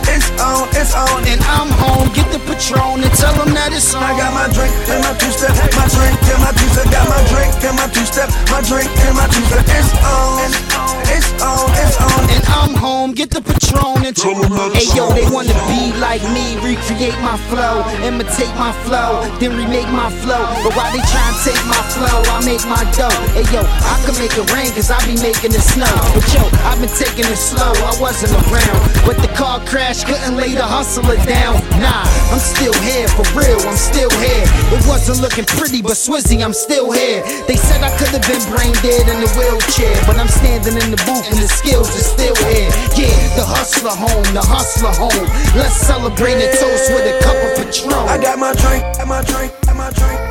it's 0.08 0.28
on, 0.40 0.64
it's 0.72 0.94
on, 0.96 1.20
and 1.28 1.40
I'm 1.44 1.68
home. 1.76 2.08
Get 2.16 2.32
the 2.32 2.40
Patron 2.48 3.04
and 3.04 3.12
tell 3.12 3.36
them 3.36 3.52
that 3.52 3.76
it's 3.76 3.92
on. 3.92 4.02
I 4.02 4.16
got 4.16 4.32
my 4.32 4.48
drink 4.48 4.72
and 4.88 5.04
my 5.04 5.12
two 5.20 5.30
step, 5.30 5.52
my 5.76 5.86
drink 5.92 6.16
and 6.24 6.40
my 6.40 6.52
two 6.56 6.68
step, 6.72 6.88
got 6.88 7.04
my 7.04 7.20
drink 7.28 7.52
and 7.60 7.76
my 7.76 7.86
two 7.92 8.06
step, 8.08 8.28
my 8.48 8.64
drink 8.64 8.88
and 9.04 9.14
my 9.14 9.28
two 9.28 9.44
step. 9.44 9.64
It's 9.68 9.92
on, 10.00 10.40
it's 11.12 11.30
on, 11.44 11.68
it's 11.76 11.96
on, 12.00 12.22
and 12.32 12.44
I'm 12.56 12.72
home. 12.74 13.12
Get 13.12 13.30
the 13.30 13.44
Patron 13.44 14.04
and 14.04 14.16
tell 14.16 14.34
them 14.34 14.56
that 14.56 14.72
Hey 14.72 14.88
yo, 14.96 15.12
they 15.12 15.28
wanna 15.28 15.56
be 15.68 15.92
like 16.00 16.24
me, 16.32 16.56
recreate 16.64 17.16
my 17.20 17.36
flow, 17.52 17.84
imitate 18.00 18.52
my 18.56 18.72
flow, 18.88 19.20
then 19.36 19.52
remake 19.52 19.88
my 19.92 20.08
flow. 20.24 20.48
But 20.64 20.72
why 20.72 20.88
they 20.96 21.04
try 21.04 21.24
and 21.28 21.38
take 21.44 21.60
my 21.68 21.82
flow, 21.92 22.16
I 22.32 22.40
make 22.44 22.64
my 22.64 22.82
dough. 22.96 23.12
Hey 23.36 23.44
yo, 23.52 23.62
I 23.64 23.96
can 24.04 24.16
make 24.16 24.32
it 24.32 24.46
rain 24.54 24.72
cause 24.72 24.88
I 24.88 24.98
be 25.04 25.18
making 25.20 25.52
it 25.52 25.64
snow. 25.64 25.90
But 26.16 26.24
yo, 26.32 26.42
I've 26.66 26.80
been 26.80 26.85
taking 26.92 27.24
it 27.24 27.40
slow, 27.40 27.72
I 27.72 27.96
wasn't 27.96 28.36
around. 28.36 28.78
But 29.08 29.16
the 29.24 29.32
car 29.32 29.64
crash 29.64 30.04
couldn't 30.04 30.36
lay 30.36 30.52
the 30.52 30.66
hustler 30.66 31.16
down. 31.24 31.56
Nah, 31.80 32.04
I'm 32.28 32.42
still 32.42 32.74
here, 32.84 33.08
for 33.16 33.24
real, 33.32 33.56
I'm 33.64 33.80
still 33.80 34.12
here. 34.20 34.44
It 34.76 34.84
wasn't 34.84 35.24
looking 35.24 35.48
pretty, 35.48 35.80
but 35.80 35.96
Swizzy, 35.96 36.44
I'm 36.44 36.52
still 36.52 36.92
here. 36.92 37.24
They 37.48 37.56
said 37.56 37.80
I 37.80 37.90
could 37.96 38.12
have 38.12 38.26
been 38.28 38.44
brain 38.52 38.76
dead 38.84 39.08
in 39.08 39.24
the 39.24 39.30
wheelchair, 39.32 39.96
but 40.04 40.20
I'm 40.20 40.28
standing 40.28 40.76
in 40.76 40.92
the 40.92 41.00
booth 41.08 41.24
and 41.32 41.40
the 41.40 41.48
skills 41.48 41.88
are 41.88 42.08
still 42.14 42.36
here. 42.52 42.68
Yeah, 43.00 43.16
the 43.40 43.46
hustler 43.48 43.96
home, 43.96 44.28
the 44.36 44.44
hustler 44.44 44.92
home. 44.92 45.26
Let's 45.56 45.80
celebrate 45.80 46.36
and 46.36 46.52
toast 46.60 46.92
with 46.92 47.08
a 47.08 47.16
cup 47.24 47.38
of 47.40 47.50
Patron. 47.56 47.96
I 48.10 48.20
got 48.20 48.36
my 48.38 48.52
drink, 48.52 48.84
got 49.00 49.08
my 49.08 49.22
drink, 49.24 49.52
my 49.66 49.86
my 49.86 49.92
drink, 49.92 50.25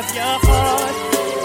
always 0.00 0.14
have 0.14 0.14
your 0.14 0.50
heart. 0.50 0.94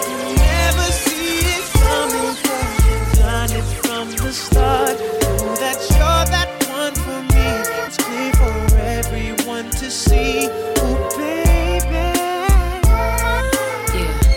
You 0.09 0.35
never 0.35 0.91
see 0.91 1.39
it 1.39 1.65
coming 1.73 2.35
'cause 2.43 2.85
you've 2.87 3.13
done 3.19 3.51
it 3.51 3.65
from 3.83 4.11
the 4.15 4.31
start. 4.33 4.99
Know 5.41 5.55
that 5.55 5.77
you're 5.91 6.25
that 6.35 6.49
one 6.69 6.95
for 6.95 7.21
me. 7.33 7.47
It's 7.85 7.97
clear 7.97 8.31
for 8.33 8.77
everyone 8.77 9.69
to 9.71 9.89
see. 9.91 10.47
Ooh, 10.47 10.97
baby. 11.17 12.05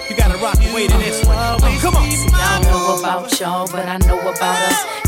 You 0.08 0.16
gotta 0.16 0.38
rock 0.38 0.58
and 0.62 0.74
wait 0.74 0.90
in 0.90 1.00
this 1.00 1.24
one. 1.24 1.36
Oh, 1.38 1.78
come 1.80 1.96
on. 1.96 2.08
I 2.34 2.60
don't 2.60 2.70
know 2.70 2.98
about 2.98 3.40
y'all, 3.40 3.66
but 3.68 3.86
I 3.88 3.98
know 3.98 4.20
about 4.20 4.58
us. 4.70 5.07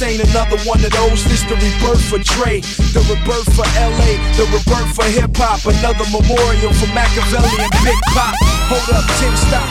This 0.00 0.16
ain't 0.16 0.30
another 0.32 0.56
one 0.64 0.80
of 0.80 0.88
those. 0.96 1.28
This 1.28 1.44
the 1.44 1.60
rebirth 1.60 2.00
for 2.08 2.16
Dre, 2.24 2.64
the 2.96 3.04
rebirth 3.04 3.52
for 3.52 3.68
LA, 3.76 4.16
the 4.32 4.48
rebirth 4.48 4.96
for 4.96 5.04
hip 5.04 5.36
hop. 5.36 5.60
Another 5.68 6.08
memorial 6.08 6.72
for 6.72 6.88
Machiavelli 6.96 7.52
and 7.60 7.68
Big 7.84 8.00
Pop. 8.16 8.32
Hold 8.72 8.96
up, 8.96 9.04
Tim, 9.20 9.36
stop. 9.36 9.68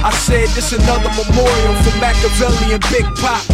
I 0.00 0.08
said 0.24 0.48
this 0.56 0.72
another 0.72 1.12
memorial 1.12 1.76
for 1.84 1.92
Machiavelli 2.00 2.80
and 2.80 2.84
Big 2.88 3.04
Pop. 3.20 3.44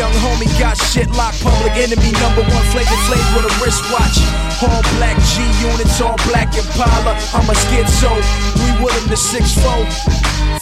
Young 0.00 0.12
homie 0.24 0.48
got 0.56 0.80
shit 0.80 1.12
locked. 1.12 1.44
Public 1.44 1.76
enemy 1.76 2.16
number 2.24 2.40
one. 2.48 2.64
Flavor 2.72 2.96
Flav 3.04 3.24
with 3.36 3.52
a 3.52 3.54
wristwatch. 3.60 4.16
All 4.64 4.80
black 4.96 5.20
G 5.28 5.44
units, 5.60 6.00
all 6.00 6.16
black 6.24 6.56
Impala. 6.56 7.12
I'm 7.36 7.44
a 7.44 7.56
schizo. 7.68 8.16
Three 8.56 8.76
Willem 8.80 9.04
the 9.12 9.16
six 9.16 9.52
four. 9.60 9.84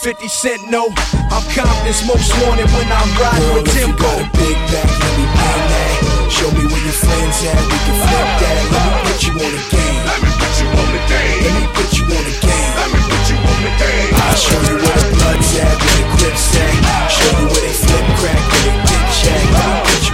50 0.05 0.29
Cent 0.29 0.69
no. 0.69 0.93
I'm 1.33 1.41
Compton's 1.57 2.05
most 2.05 2.29
wanted 2.45 2.69
when 2.77 2.85
I'm 2.93 3.09
riding 3.17 3.41
Girl, 3.41 3.65
with 3.65 3.73
if 3.73 3.89
you 3.89 3.89
Timbo. 3.89 4.05
got 4.05 4.21
a 4.21 4.29
big 4.37 4.59
back, 4.69 4.85
let 5.01 5.13
me 5.17 5.25
bang 5.33 5.65
that. 5.65 6.29
Show 6.29 6.51
me 6.53 6.61
where 6.69 6.85
your 6.85 6.93
friends 6.93 7.41
at, 7.49 7.57
we 7.57 7.79
can 7.89 7.97
flip 8.05 8.29
that. 8.37 8.61
Let 8.69 8.85
me 8.85 8.93
put 9.01 9.19
you 9.25 9.33
on 9.33 9.49
the 9.49 9.65
game. 9.73 10.05
Let 10.05 10.21
me 10.21 10.29
put 10.37 10.53
you 10.61 10.69
on 10.77 10.89
the 10.93 11.01
game. 11.09 11.41
Let 11.41 11.53
me 11.57 11.65
put 11.73 11.89
you 11.97 12.05
on 12.05 12.21
the 12.21 12.37
game. 12.37 12.73
Let 12.77 12.89
me 12.93 13.01
put 13.01 13.25
you 13.33 13.37
on 13.49 13.61
the 13.65 13.73
game. 13.81 14.13
I'll 14.29 14.37
show 14.37 14.61
you 14.69 14.77
where 14.77 15.01
the 15.01 15.09
blood's 15.17 15.53
at, 15.57 15.73
where 15.73 15.97
the 15.97 16.05
grips 16.21 16.53
at. 16.53 17.09
Show 17.09 17.31
you 17.41 17.47
where 17.49 17.65
they 17.65 17.73
flip 17.73 18.05
crack, 18.21 18.41
where 18.45 18.61
they 18.61 18.77
dip 18.85 19.05
check. 19.09 19.41
Let 19.57 19.65
me 19.73 19.79
put 19.89 20.03
you 20.05 20.14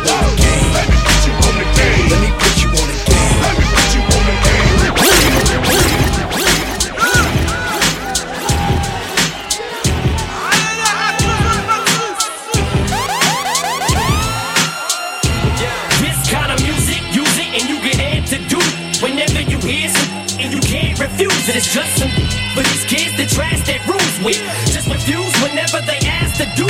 refuse 21.01 21.49
it, 21.49 21.57
it's 21.57 21.73
just 21.73 21.97
some 21.97 22.11
for 22.55 22.63
these 22.63 22.85
kids 22.85 23.17
that 23.17 23.29
trash 23.33 23.65
their 23.67 23.81
rules 23.89 24.17
with. 24.23 24.39
Just 24.69 24.87
refuse 24.87 25.33
whenever 25.41 25.81
they 25.81 25.99
ask 26.05 26.37
to 26.37 26.47
do. 26.55 26.69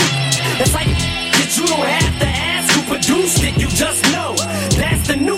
It's 0.62 0.72
like 0.72 0.86
that 0.86 1.50
you 1.58 1.66
don't 1.66 1.82
have 1.82 2.16
to 2.20 2.28
ask 2.28 2.70
who 2.72 2.82
produced 2.86 3.42
it, 3.42 3.58
you 3.60 3.68
just 3.68 4.02
know. 4.12 4.34
That's 4.78 5.06
the 5.08 5.16
new. 5.16 5.36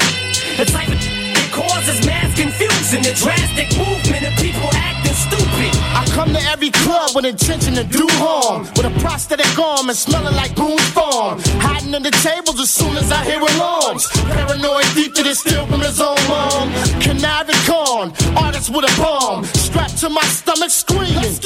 It's 0.60 0.74
like 0.74 0.88
it 0.90 1.21
causes 1.52 2.04
mass 2.06 2.34
confusion, 2.34 3.04
the 3.04 3.12
drastic 3.14 3.68
movement 3.76 4.24
of 4.24 4.34
people 4.40 4.68
acting 4.72 5.12
stupid. 5.12 5.70
I 5.92 6.04
come 6.16 6.32
to 6.32 6.42
every 6.48 6.70
club 6.70 7.14
with 7.14 7.26
intention 7.26 7.74
to 7.74 7.84
do 7.84 8.08
harm. 8.24 8.62
With 8.74 8.88
a 8.88 8.94
prosthetic 9.00 9.52
arm 9.58 9.88
and 9.88 9.96
smelling 9.96 10.34
like 10.34 10.56
Boone's 10.56 10.82
Farm. 10.96 11.38
Hiding 11.60 11.94
under 11.94 12.10
tables 12.10 12.58
as 12.58 12.70
soon 12.70 12.96
as 12.96 13.12
I 13.12 13.22
hear 13.24 13.38
alarms. 13.38 14.08
Paranoid 14.32 14.84
thief 14.96 15.14
that 15.14 15.26
is 15.26 15.40
steal 15.40 15.66
from 15.66 15.80
his 15.80 16.00
own 16.00 16.16
mom. 16.26 16.72
Conniving 17.04 17.60
con, 17.68 18.12
artist 18.36 18.70
with 18.70 18.88
a 18.88 18.92
bomb. 18.96 19.44
Strapped 19.44 19.98
to 20.00 20.08
my 20.08 20.24
stomach 20.32 20.70
screaming. 20.70 21.36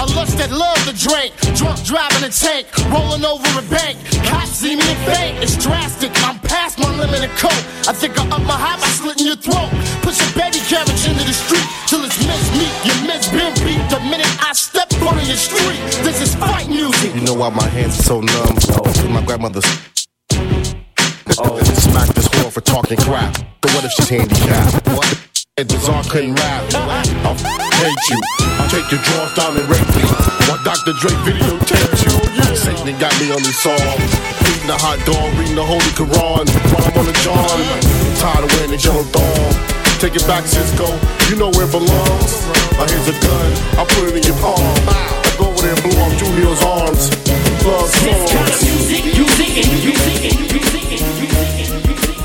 A 0.00 0.04
lust 0.16 0.38
that 0.40 0.50
love 0.50 0.80
to 0.88 0.94
drink. 0.96 1.36
Drunk 1.56 1.76
driving 1.84 2.24
a 2.24 2.32
tank. 2.32 2.66
Rolling 2.88 3.24
over 3.24 3.46
a 3.60 3.64
bank. 3.68 4.00
Cops 4.24 4.56
see 4.64 4.76
me 4.76 4.82
and 4.82 5.00
faint. 5.04 5.44
It's 5.44 5.56
drastic. 5.60 6.10
I'm 6.24 6.38
past 6.40 6.78
my 6.78 6.88
limit 6.96 7.24
of 7.24 7.32
coke. 7.36 7.64
I 7.88 7.92
think 7.92 8.18
I 8.18 8.24
up 8.28 8.42
my 8.42 8.56
high 8.56 8.80
by 8.80 8.88
slitting 8.88 9.25
your 9.26 9.36
throat. 9.36 9.68
Push 10.06 10.22
a 10.22 10.38
baby 10.38 10.62
carriage 10.70 11.02
into 11.02 11.24
the 11.26 11.34
street 11.34 11.66
till 11.88 12.04
it's 12.04 12.16
mincemeat. 12.24 12.70
You 12.86 12.94
miss 13.08 13.28
been 13.28 13.52
beat 13.66 13.82
the 13.90 13.98
minute 14.06 14.30
I 14.40 14.52
step 14.52 14.92
on 15.02 15.18
your 15.26 15.36
street. 15.36 15.80
This 16.06 16.22
is 16.22 16.34
fight 16.36 16.68
music. 16.68 17.12
You 17.14 17.22
know 17.22 17.34
why 17.34 17.50
my 17.50 17.66
hands 17.66 17.98
are 17.98 18.02
so 18.04 18.20
numb? 18.20 18.54
Cause 18.54 19.08
my 19.08 19.24
grandmother's. 19.24 19.66
Oh, 21.38 21.62
smack 21.62 22.08
this 22.14 22.28
whore 22.28 22.50
for 22.50 22.62
talking 22.62 22.96
crap. 22.96 23.36
But 23.60 23.74
what 23.74 23.84
if 23.84 23.92
she's 23.92 24.08
handicapped? 24.08 24.88
What? 24.88 25.35
If 25.58 25.68
Bizarre 25.68 26.04
couldn't 26.04 26.36
rap. 26.36 26.68
I'll 27.24 27.32
hate 27.32 28.04
you. 28.12 28.20
I'll 28.60 28.68
take 28.68 28.92
your 28.92 29.00
drawers 29.08 29.32
down 29.32 29.56
and 29.56 29.64
rape 29.64 29.88
you. 29.96 30.04
While 30.44 30.60
Dr. 30.60 30.92
Dre 31.00 31.08
videotaped 31.24 31.96
you. 32.04 32.12
Satan 32.52 32.92
got 33.00 33.16
me 33.16 33.32
on 33.32 33.40
this 33.40 33.56
song. 33.64 33.80
Eating 34.52 34.68
a 34.68 34.76
hot 34.76 35.00
dog, 35.08 35.32
reading 35.40 35.56
the 35.56 35.64
Holy 35.64 35.80
Quran. 35.96 36.44
While 36.44 36.84
I'm 36.84 37.00
on 37.00 37.06
the 37.08 37.16
John. 37.24 37.56
Tired 38.20 38.44
of 38.44 38.52
wearing 38.52 38.76
the 38.76 38.80
yellow 38.84 39.00
thong. 39.16 39.48
Take 39.96 40.20
it 40.20 40.28
back, 40.28 40.44
Sisqo. 40.44 40.92
You 41.32 41.40
know 41.40 41.48
where 41.56 41.64
it 41.64 41.72
belongs. 41.72 42.32
Now 42.76 42.84
here's 42.92 43.08
a 43.08 43.16
gun. 43.16 43.48
I'll 43.80 43.88
put 43.96 44.12
it 44.12 44.20
in 44.20 44.28
your 44.28 44.36
palm. 44.44 44.60
I 44.60 45.32
go 45.40 45.48
over 45.48 45.62
there 45.64 45.72
and 45.72 45.80
blow 45.88 46.04
off 46.04 46.12
Julio's 46.20 46.60
arms. 46.68 47.16
Love 47.64 47.88
This 48.04 48.28
kind 48.28 48.44
of 48.44 48.60
songs. 48.60 48.60
music, 48.60 49.08
it 49.08 49.24
and 49.24 49.72
it 49.72 50.04
and 50.04 50.04
it 50.20 50.20
and 50.20 50.52
it 50.52 51.00
and 51.00 51.16
you 51.16 52.15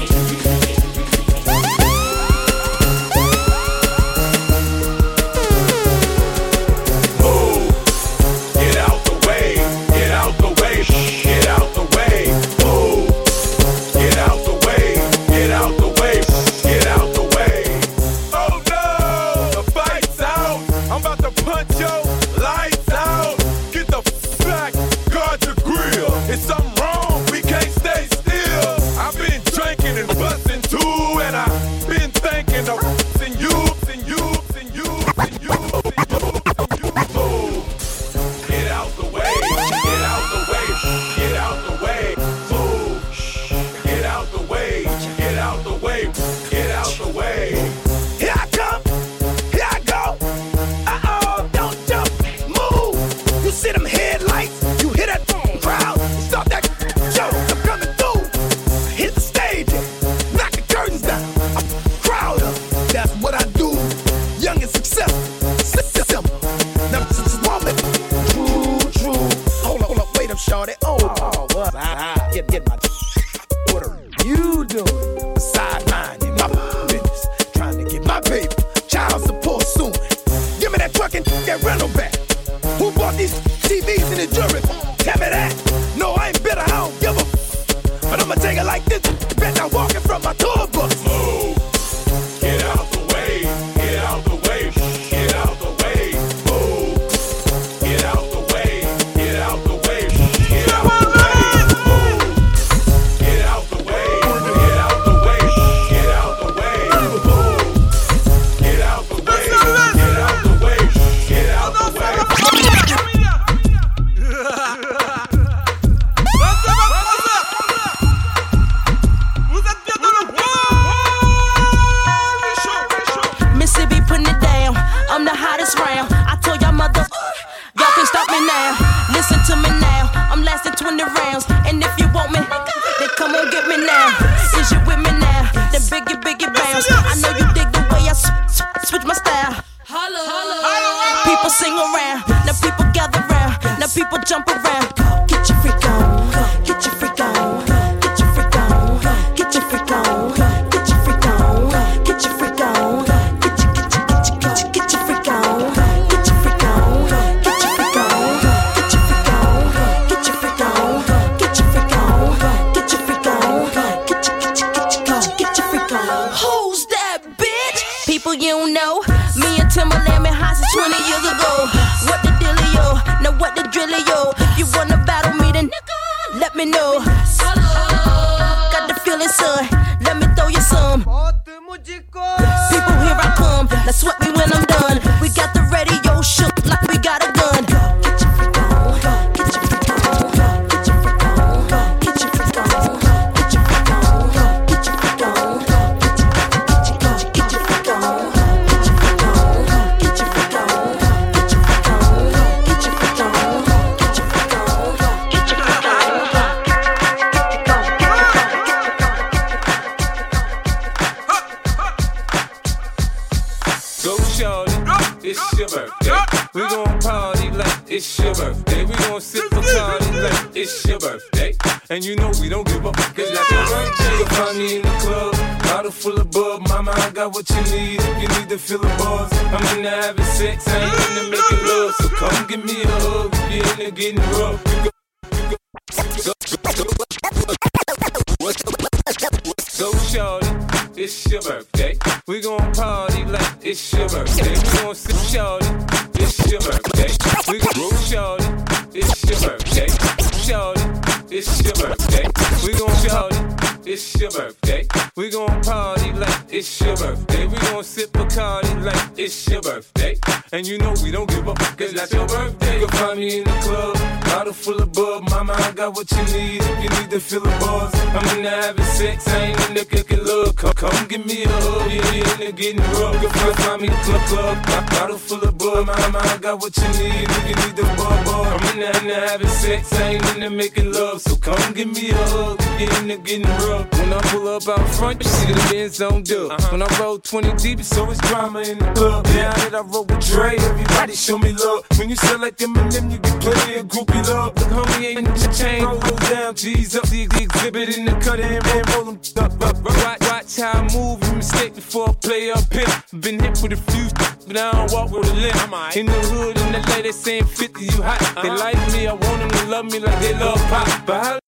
bottle 264.52 264.74
full 264.74 264.82
of 264.82 264.94
bub. 264.94 265.30
Mama, 265.30 265.54
I 265.54 265.72
got 265.72 265.96
what 265.96 266.12
you 266.12 266.24
need 266.34 266.62
if 266.62 266.84
you 266.84 266.90
need 267.00 267.10
to 267.12 267.20
feel 267.20 267.42
the 267.42 267.50
buzz. 267.60 267.94
I'm 267.96 268.38
into 268.38 268.50
having 268.50 268.86
sex, 268.86 269.28
I 269.28 269.38
ain't 269.46 269.70
into 269.70 269.86
kicking 269.86 270.26
love. 270.26 270.56
Come, 270.56 270.74
come 270.74 271.08
give 271.08 271.26
me 271.26 271.44
a 271.44 271.48
hug, 271.50 271.92
yeah, 271.92 272.12
yeah, 272.12 272.32
into 272.34 272.52
getting 272.52 272.82
rough. 272.82 273.22
You 273.22 273.30
can 273.30 273.54
find 273.54 273.82
me 273.82 273.88
in 273.88 273.94
club, 273.94 274.22
club, 274.28 274.66
bo- 274.66 274.96
bottle 274.96 275.18
full 275.18 275.44
of 275.44 275.58
bub. 275.58 275.88
Mama, 275.88 276.20
I 276.20 276.38
got 276.38 276.60
what 276.62 276.76
you 276.78 276.88
need 277.00 277.30
if 277.30 277.50
you 277.50 277.56
need 277.56 277.76
the 277.76 277.84
bub, 277.98 278.26
bub. 278.26 278.48
I'm 278.48 278.80
into, 278.80 279.00
into 279.00 279.16
having 279.16 279.48
sex, 279.48 279.94
I 279.94 280.10
ain't 280.14 280.36
into 280.36 280.50
making 280.50 280.92
love. 280.92 281.22
So 281.22 281.36
come 281.38 281.74
give 281.74 281.88
me 281.88 282.10
a 282.10 282.16
hug, 282.16 282.60
yeah, 282.80 283.00
into 283.00 283.18
getting 283.18 283.48
rough. 283.68 284.01
When 284.12 284.20
I 284.20 284.28
pull 284.28 284.48
up 284.50 284.68
out 284.68 284.90
front, 284.96 285.24
you 285.24 285.30
see 285.30 285.54
the 285.54 285.68
Benz 285.72 286.02
on 286.02 286.24
dub. 286.24 286.52
Uh-huh. 286.52 286.72
When 286.72 286.82
I 286.82 287.00
roll 287.00 287.18
20 287.18 287.54
deep, 287.54 287.80
it's 287.80 287.98
always 287.98 288.18
drama 288.18 288.60
in 288.60 288.78
the 288.78 288.92
club. 288.92 289.24
Now 289.28 289.54
that 289.54 289.74
I 289.74 289.80
roll 289.80 290.04
with 290.04 290.20
Dre, 290.28 290.58
everybody 290.58 291.16
show 291.16 291.38
me 291.38 291.54
love. 291.54 291.86
When 291.96 292.10
you 292.10 292.18
sell 292.18 292.38
like 292.38 292.58
Eminem, 292.58 293.10
you 293.10 293.20
get 293.20 293.40
plenty 293.40 293.76
of 293.80 293.88
groupie 293.88 294.28
love. 294.28 294.54
Look, 294.58 294.68
homie, 294.68 295.16
ain't 295.16 295.28
the 295.28 295.48
chain. 295.56 295.86
Roll 295.86 296.18
down, 296.28 296.56
G's 296.56 296.98
up. 296.98 297.08
The, 297.08 297.26
the 297.26 297.44
exhibit 297.44 297.98
in 297.98 298.04
the 298.04 298.12
cut 298.20 298.42
and 298.42 298.62
man, 298.66 298.84
roll 298.92 299.06
them 299.14 299.20
up, 299.40 299.54
up. 299.64 299.82
Watch, 299.82 300.20
watch 300.28 300.58
how 300.60 300.84
I 300.84 300.94
move. 300.94 301.24
You 301.24 301.36
mistake 301.38 301.76
before 301.76 302.10
I 302.10 302.14
play 302.16 302.52
up 302.52 302.68
here. 302.74 302.92
Been 303.18 303.40
hit 303.40 303.64
with 303.64 303.72
a 303.72 303.80
few, 303.80 304.12
but 304.46 304.56
now 304.56 304.72
I 304.72 304.88
don't 304.88 304.92
walk 304.92 305.12
with 305.12 305.32
a 305.32 305.34
limp. 305.36 305.96
In 305.96 306.08
the 306.08 306.20
hood, 306.36 306.60
in 306.60 306.72
the 306.74 306.80
LA, 306.80 307.02
they 307.04 307.14
saying 307.14 307.46
50, 307.46 307.80
you 307.80 308.04
hot. 308.04 308.20
They 308.44 308.50
uh-huh. 308.50 308.60
like 308.60 308.92
me, 308.92 309.08
I 309.08 309.14
want 309.14 309.40
them 309.40 309.50
to 309.52 309.66
love 309.68 309.86
me 309.86 310.00
like 310.00 310.20
they 310.20 310.34
love 310.34 310.60
pop. 310.68 311.06
But 311.06 311.24
how 311.24 311.40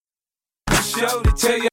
show 0.82 1.21
to 1.23 1.32
tell 1.34 1.58
you. 1.58 1.67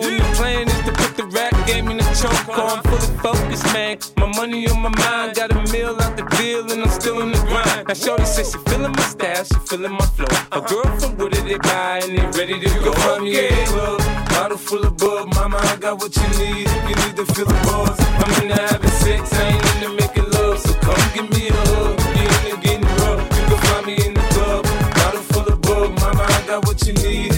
When 0.00 0.18
the 0.18 0.24
plan 0.34 0.68
is 0.68 0.80
to 0.86 0.92
put 0.92 1.16
the 1.16 1.26
rap 1.26 1.54
game 1.66 1.88
in 1.88 1.98
the 1.98 2.04
choke, 2.18 2.58
I'm 2.58 2.82
fully 2.82 3.18
focused, 3.18 3.64
man. 3.72 3.98
My 4.16 4.26
money 4.26 4.66
on 4.68 4.80
my 4.82 4.88
mind, 4.88 5.36
got 5.36 5.52
a 5.52 5.72
meal 5.72 5.96
out 6.00 6.16
the 6.16 6.24
deal, 6.36 6.70
and 6.72 6.82
I'm 6.82 6.90
still 6.90 7.20
in 7.20 7.30
the 7.30 7.38
grind. 7.38 7.86
Now, 7.86 7.94
Shorty 7.94 8.24
says 8.24 8.50
she 8.52 8.58
feeling 8.70 8.92
my 8.92 9.02
style, 9.02 9.44
she 9.44 9.54
feeling 9.68 9.92
my 9.92 10.06
flow. 10.16 10.26
A 10.52 10.60
girl 10.60 10.90
from 10.98 11.16
Wooded, 11.16 11.44
they 11.44 11.58
buy, 11.58 12.00
and 12.02 12.18
they 12.18 12.26
ready 12.38 12.58
to 12.58 12.68
go. 12.82 12.92
In 13.16 13.24
the 13.24 13.64
club, 13.66 14.00
bottle 14.30 14.58
full 14.58 14.84
of 14.84 14.96
bub. 14.96 15.32
Mama, 15.34 15.58
I 15.58 15.76
got 15.76 16.00
what 16.00 16.14
you 16.16 16.28
need 16.38 16.68
you 16.88 16.96
need 17.06 17.16
to 17.16 17.24
feel 17.32 17.46
the 17.46 17.54
buzz. 17.62 17.98
I'm 18.00 18.42
into 18.42 18.60
having 18.60 18.90
sex, 18.90 19.32
I 19.32 19.48
ain't 19.48 19.64
into 19.74 19.90
making 19.94 20.30
love, 20.32 20.58
so 20.58 20.74
come 20.80 21.02
give 21.14 21.30
me 21.30 21.48
a 21.48 21.52
hug. 21.70 22.00
You 22.18 22.26
into 22.50 22.60
getting 22.60 22.88
rough, 22.98 23.22
you 23.36 23.42
can 23.46 23.58
find 23.68 23.86
me 23.86 23.94
in 24.06 24.14
the 24.14 24.24
club, 24.34 24.64
bottle 24.96 25.22
full 25.30 25.48
of 25.52 25.60
bub. 25.62 25.98
Mama, 26.00 26.22
I 26.22 26.46
got 26.46 26.66
what 26.66 26.84
you 26.86 26.94
need 26.94 27.33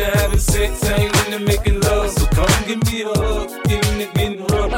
into 0.00 0.18
having 0.18 0.38
sex, 0.38 0.84
I 0.84 0.96
ain't 0.96 1.26
into 1.26 1.44
making 1.44 1.80
love, 1.80 2.10
so 2.10 2.26
come 2.26 2.46
give 2.66 2.82
me 2.86 3.02
a 3.02 3.08
hug. 3.08 3.50
You 3.68 3.76
into 3.76 4.12
getting 4.14 4.46
rough. 4.46 4.70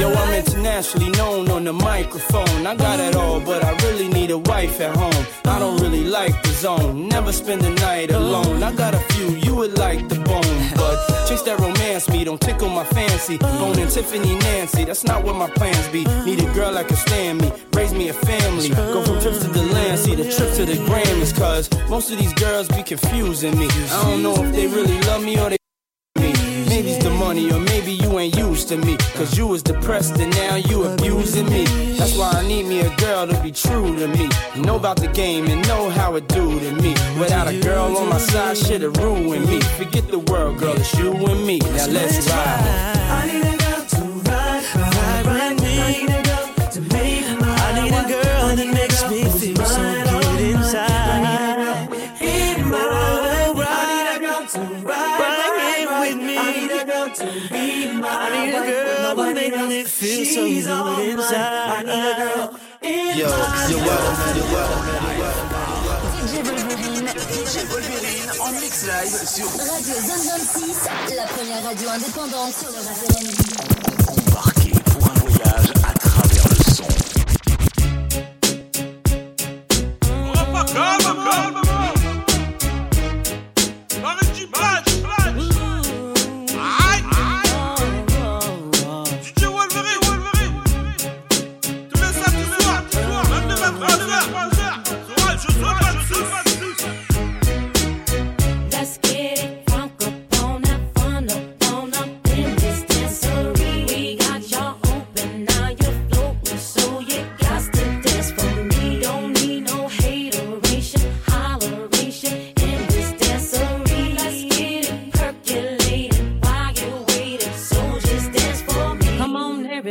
Yo, 0.00 0.12
I'm 0.12 0.34
internationally 0.34 1.10
known 1.10 1.50
on 1.50 1.64
the 1.64 1.72
microphone. 1.72 2.66
I 2.66 2.74
got 2.74 2.98
it 2.98 3.14
all, 3.14 3.40
but 3.40 3.64
I 3.64 3.70
really 3.70 3.76
need 3.76 3.81
a 4.32 4.38
wife 4.38 4.80
at 4.80 4.96
home. 4.96 5.26
I 5.44 5.58
don't 5.58 5.80
really 5.80 6.04
like 6.04 6.42
the 6.42 6.48
zone, 6.48 7.08
never 7.08 7.32
spend 7.32 7.60
the 7.60 7.70
night 7.70 8.10
alone. 8.10 8.62
I 8.62 8.72
got 8.74 8.94
a 8.94 8.98
few, 9.12 9.28
you 9.36 9.54
would 9.54 9.76
like 9.78 10.08
the 10.08 10.16
bone, 10.16 10.58
but 10.74 10.96
chase 11.28 11.42
that 11.42 11.58
romance 11.60 12.08
me, 12.08 12.24
don't 12.24 12.40
tickle 12.40 12.68
my 12.68 12.84
fancy. 12.84 13.38
Bone 13.38 13.74
Tiffany 13.74 14.36
Nancy, 14.38 14.84
that's 14.84 15.04
not 15.04 15.22
what 15.22 15.36
my 15.36 15.50
plans 15.50 15.86
be. 15.88 16.04
Need 16.24 16.40
a 16.40 16.54
girl 16.54 16.72
that 16.72 16.88
can 16.88 16.96
stand 16.96 17.42
me, 17.42 17.52
raise 17.74 17.92
me 17.92 18.08
a 18.08 18.14
family. 18.14 18.70
Go 18.70 19.04
from 19.04 19.20
trips 19.20 19.40
to 19.44 19.48
the 19.48 19.62
land, 19.74 19.98
see 19.98 20.14
the 20.14 20.24
trip 20.24 20.54
to 20.54 20.64
the 20.64 20.78
Grammys, 20.88 21.36
cause 21.36 21.68
most 21.90 22.10
of 22.10 22.18
these 22.18 22.34
girls 22.34 22.68
be 22.68 22.82
confusing 22.82 23.58
me. 23.58 23.68
I 23.90 24.02
don't 24.04 24.22
know 24.22 24.34
if 24.42 24.52
they 24.54 24.66
really 24.66 24.98
love 25.02 25.22
me 25.22 25.38
or 25.38 25.50
they 25.50 25.61
Maybe 26.82 27.00
the 27.00 27.10
money, 27.10 27.48
or 27.52 27.60
maybe 27.60 27.92
you 27.92 28.18
ain't 28.18 28.36
used 28.36 28.66
to 28.70 28.76
me. 28.76 28.96
Cause 29.14 29.38
you 29.38 29.46
was 29.46 29.62
depressed 29.62 30.18
and 30.18 30.34
now 30.34 30.56
you 30.56 30.82
abusing 30.82 31.48
me. 31.48 31.64
That's 31.96 32.16
why 32.18 32.30
I 32.34 32.44
need 32.44 32.66
me 32.66 32.80
a 32.80 32.96
girl 32.96 33.28
to 33.28 33.40
be 33.40 33.52
true 33.52 33.96
to 34.00 34.08
me. 34.08 34.28
Know 34.56 34.76
about 34.76 34.96
the 34.96 35.06
game 35.06 35.46
and 35.46 35.66
know 35.68 35.90
how 35.90 36.16
it 36.16 36.26
do 36.26 36.58
to 36.58 36.72
me. 36.82 36.94
Without 37.20 37.46
a 37.46 37.56
girl 37.60 37.96
on 37.96 38.08
my 38.08 38.18
side, 38.18 38.56
shit'll 38.56 38.90
ruin 38.90 39.46
me. 39.46 39.60
Forget 39.78 40.08
the 40.08 40.18
world, 40.18 40.58
girl, 40.58 40.74
it's 40.74 40.92
you 40.98 41.12
and 41.12 41.46
me. 41.46 41.58
Now 41.58 41.86
let's 41.86 42.28
ride, 42.28 43.61
that 59.82 60.02
makes 60.02 60.02
me 60.02 60.24
feel 60.24 60.62
so 60.62 60.96
good 60.96 61.08
inside. 61.08 61.42
I 61.42 61.82
need 61.82 62.02
a 62.02 62.16
girl 62.16 62.46
in 62.82 63.18
Yo, 63.18 63.28
my 63.28 63.66
you're 63.68 63.78
welcome, 63.78 64.18
man, 64.18 64.36
you're 64.36 64.50
welcome, 64.52 64.84
man, 64.86 65.00
you're 65.02 65.22
welcome. 65.22 66.22
DJ 66.22 66.32
Wolverine, 66.46 67.06
DJ 67.30 67.54
Wolverine 67.70 68.30
en 68.40 68.52
mix 68.60 68.74
Westside 68.84 69.26
sur 69.28 69.48
Radio 69.48 69.94
Zone 69.94 70.24
26, 70.30 71.16
la 71.16 71.26
première 71.26 71.62
radio 71.64 71.88
indépendante 71.90 72.54
sur 72.54 72.70
le 72.70 72.78
rap 72.78 72.96
Embarqué 74.08 74.70
pour 74.84 75.04
un 75.06 75.14
voyage 75.14 75.70
à 75.84 75.92
travers 75.98 76.48
le 76.48 76.56
son. 76.74 76.86
Let's 84.64 84.91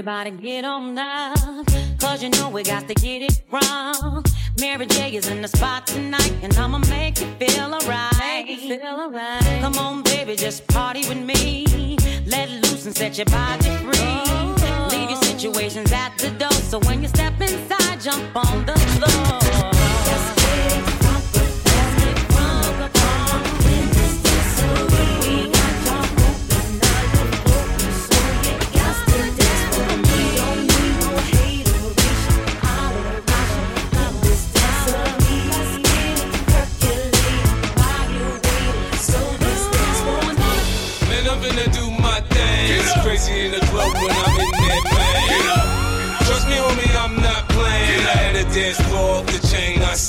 everybody, 0.02 0.32
get 0.32 0.66
on 0.66 0.96
now. 0.96 1.32
Cause 2.00 2.24
you 2.24 2.32
know 2.32 2.50
we 2.50 2.64
got 2.64 2.88
to 2.88 2.96
get 2.96 3.22
it 3.22 3.40
wrong. 3.52 4.24
Mary 4.60 4.88
J 4.88 5.16
is 5.16 5.30
in 5.30 5.44
the 5.44 5.48
spot 5.48 5.86
tonight, 5.86 6.34
and 6.42 6.52
I'ma 6.58 6.80
make 6.90 7.22
you 7.22 7.28
feel 7.36 7.72
alright. 7.72 8.48
Feel 8.48 8.82
alright. 8.82 9.62
Come 9.62 9.78
on, 9.78 10.02
baby, 10.02 10.36
just 10.36 10.66
party 10.70 11.08
with 11.08 11.20
me. 11.20 11.98
Let 12.26 12.50
loose 12.50 12.88
and 12.88 12.98
set 12.98 13.20
your 13.20 13.28
body 13.28 13.70
free. 13.78 13.94
Oh. 13.94 14.88
Leave 14.90 15.12
your 15.12 15.22
situations 15.22 15.92
at 15.92 16.18
the 16.18 16.32
door, 16.32 16.52
so 16.52 16.80
when 16.80 17.04
you 17.04 17.08
step 17.08 17.40
inside, 17.40 18.02
jump 18.02 18.36
on 18.36 18.66
the 18.66 18.74
floor. 18.74 19.41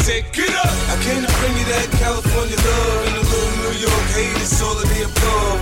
Said, 0.02 0.26
get 0.34 0.50
up. 0.50 0.74
I 0.90 0.98
came 1.06 1.22
to 1.22 1.32
bring 1.38 1.54
you 1.54 1.66
that 1.70 1.86
California 2.02 2.58
love 2.58 3.06
and 3.06 3.16
a 3.22 3.24
little 3.24 3.54
New 3.62 3.74
York 3.86 4.06
hate. 4.18 4.34
It's 4.42 4.58
all 4.58 4.74
of 4.74 4.82
the 4.82 5.06
above. 5.06 5.58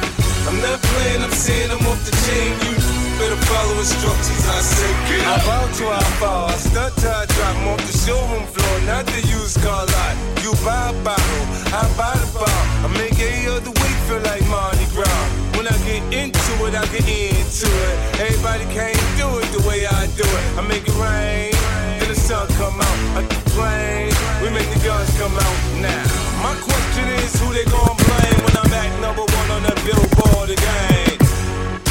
I'm 0.48 0.56
not 0.64 0.80
playing, 0.80 1.20
I'm 1.20 1.30
saying 1.30 1.68
I'm 1.68 1.84
off 1.84 2.00
the 2.08 2.14
chain. 2.24 2.56
You 2.64 2.72
better 3.20 3.36
follow 3.52 3.76
instructions. 3.76 4.44
I 4.48 4.60
said, 4.64 4.96
get 5.12 5.20
up. 5.28 5.44
I 5.44 5.46
bow 5.46 5.64
to 5.68 5.84
I 5.92 6.04
fall. 6.16 6.48
I 6.48 6.56
stunt 6.56 6.96
till 6.96 7.12
I 7.12 7.28
drop 7.36 7.54
'em 7.60 7.68
off 7.68 7.82
the 7.84 7.92
showroom 7.92 8.46
floor, 8.48 8.76
not 8.88 9.04
the 9.12 9.20
used 9.28 9.60
car 9.60 9.84
lot. 9.84 10.14
You 10.40 10.56
buy 10.64 10.88
a 10.88 10.96
bottle, 11.04 11.44
I 11.76 11.84
buy 12.00 12.16
the 12.16 12.28
bar. 12.32 12.60
I 12.80 12.88
make 12.96 13.20
any 13.20 13.44
other 13.46 13.72
week 13.84 13.98
feel 14.08 14.24
like 14.24 14.44
Mardi 14.48 14.88
Gras. 14.96 15.24
When 15.52 15.68
I 15.68 15.76
get 15.84 16.00
into 16.16 16.52
it, 16.64 16.72
I 16.72 16.84
get 16.88 17.04
into 17.04 17.68
it. 17.68 17.96
Everybody 18.24 18.64
can't 18.72 19.04
do 19.20 19.28
it 19.36 19.48
the 19.52 19.62
way 19.68 19.84
I 19.84 20.08
do 20.16 20.24
it. 20.24 20.44
I 20.56 20.62
make 20.64 20.88
it 20.88 20.96
rain, 20.96 21.52
then 22.00 22.08
the 22.08 22.16
sun 22.16 22.48
come 22.56 22.80
out. 22.80 22.98
I 23.20 23.39
rain, 23.60 24.12
we 24.42 24.48
make 24.50 24.68
the 24.72 24.80
guns 24.84 25.10
come 25.20 25.36
out 25.36 25.58
now. 25.80 26.06
My 26.42 26.54
question 26.64 27.04
is 27.20 27.32
who 27.40 27.52
they 27.52 27.64
gon' 27.68 27.96
blame 28.08 28.38
when 28.44 28.56
I'm 28.56 28.72
at 28.72 28.90
number 29.00 29.24
one 29.24 29.48
on 29.56 29.62
the 29.68 29.76
billboard 29.84 30.50
again? 30.50 31.16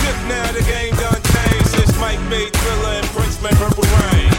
Just 0.02 0.22
now 0.26 0.48
the 0.52 0.64
game 0.66 0.94
done 0.98 1.22
changed 1.34 1.70
since 1.78 1.94
Mike 2.02 2.22
made 2.30 2.52
Thriller 2.54 3.02
and 3.02 3.08
Prince 3.14 3.42
made 3.42 3.58
Purple 3.62 3.86
Rain. 3.86 4.32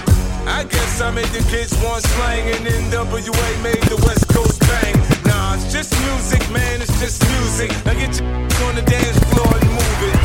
I 0.47 0.65
guess 0.65 1.01
I 1.01 1.11
made 1.11 1.31
the 1.31 1.45
kids 1.51 1.73
one 1.83 2.03
slang 2.03 2.45
and 2.51 2.67
NWA 2.67 3.49
made 3.63 3.83
the 3.87 3.99
West 4.07 4.27
Coast 4.29 4.61
bang. 4.67 4.97
Nah, 5.25 5.55
it's 5.55 5.73
just 5.73 5.95
music, 6.07 6.43
man, 6.51 6.83
it's 6.83 6.99
just 6.99 7.23
music. 7.39 7.71
Now 7.87 7.95
get 7.95 8.19
your 8.19 8.27
on 8.67 8.75
the 8.75 8.83
dance 8.83 9.19
floor 9.31 9.51
and 9.55 9.71
move 9.71 10.01
it. 10.11 10.19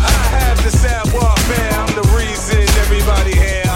I 0.00 0.16
have 0.38 0.58
the 0.64 0.70
savoir 0.70 1.36
faire, 1.50 1.72
I'm 1.82 1.92
the 1.94 2.06
reason 2.16 2.62
everybody 2.84 3.34
here. 3.36 3.69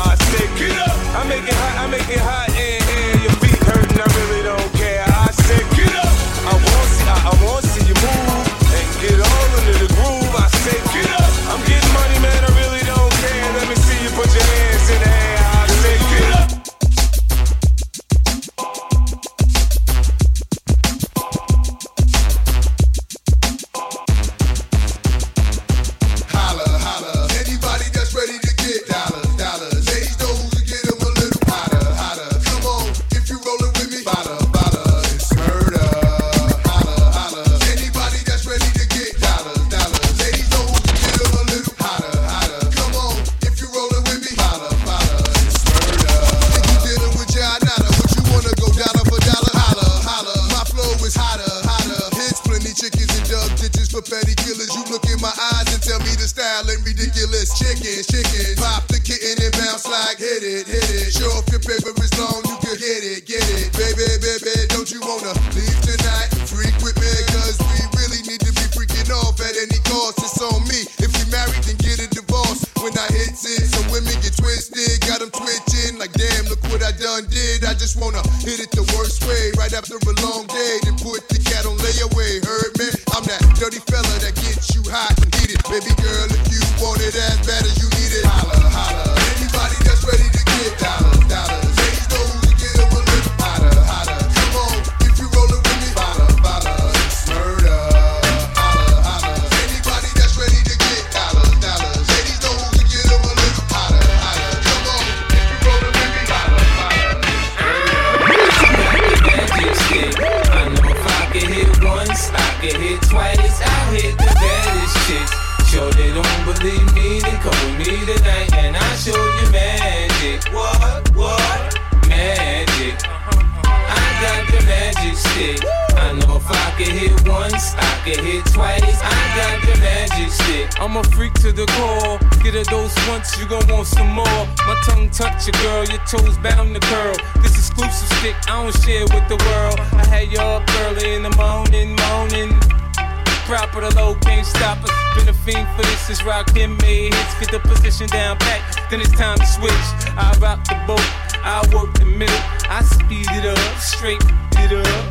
Proper 143.45 143.83
the 143.83 143.95
low, 143.95 144.15
can't 144.25 144.47
stop 144.47 144.83
us. 144.83 144.91
Been 145.15 145.29
a 145.29 145.35
fiend 145.35 145.69
for 145.77 145.83
this 145.83 146.01
since 146.09 146.23
Rakim 146.23 146.81
made 146.81 147.13
hits. 147.13 147.35
Get 147.39 147.53
the 147.53 147.61
position 147.61 148.09
down 148.09 148.39
pat, 148.39 148.65
then 148.89 149.01
it's 149.01 149.13
time 149.13 149.37
to 149.37 149.47
switch. 149.47 149.85
I 150.17 150.33
rock 150.41 150.65
the 150.65 150.81
boat, 150.89 151.05
I 151.45 151.61
work 151.77 151.93
the 152.01 152.07
middle. 152.07 152.35
I 152.73 152.81
speed 152.83 153.29
it 153.37 153.45
up, 153.45 153.61
straight 153.77 154.25
it 154.65 154.73
up. 154.73 155.05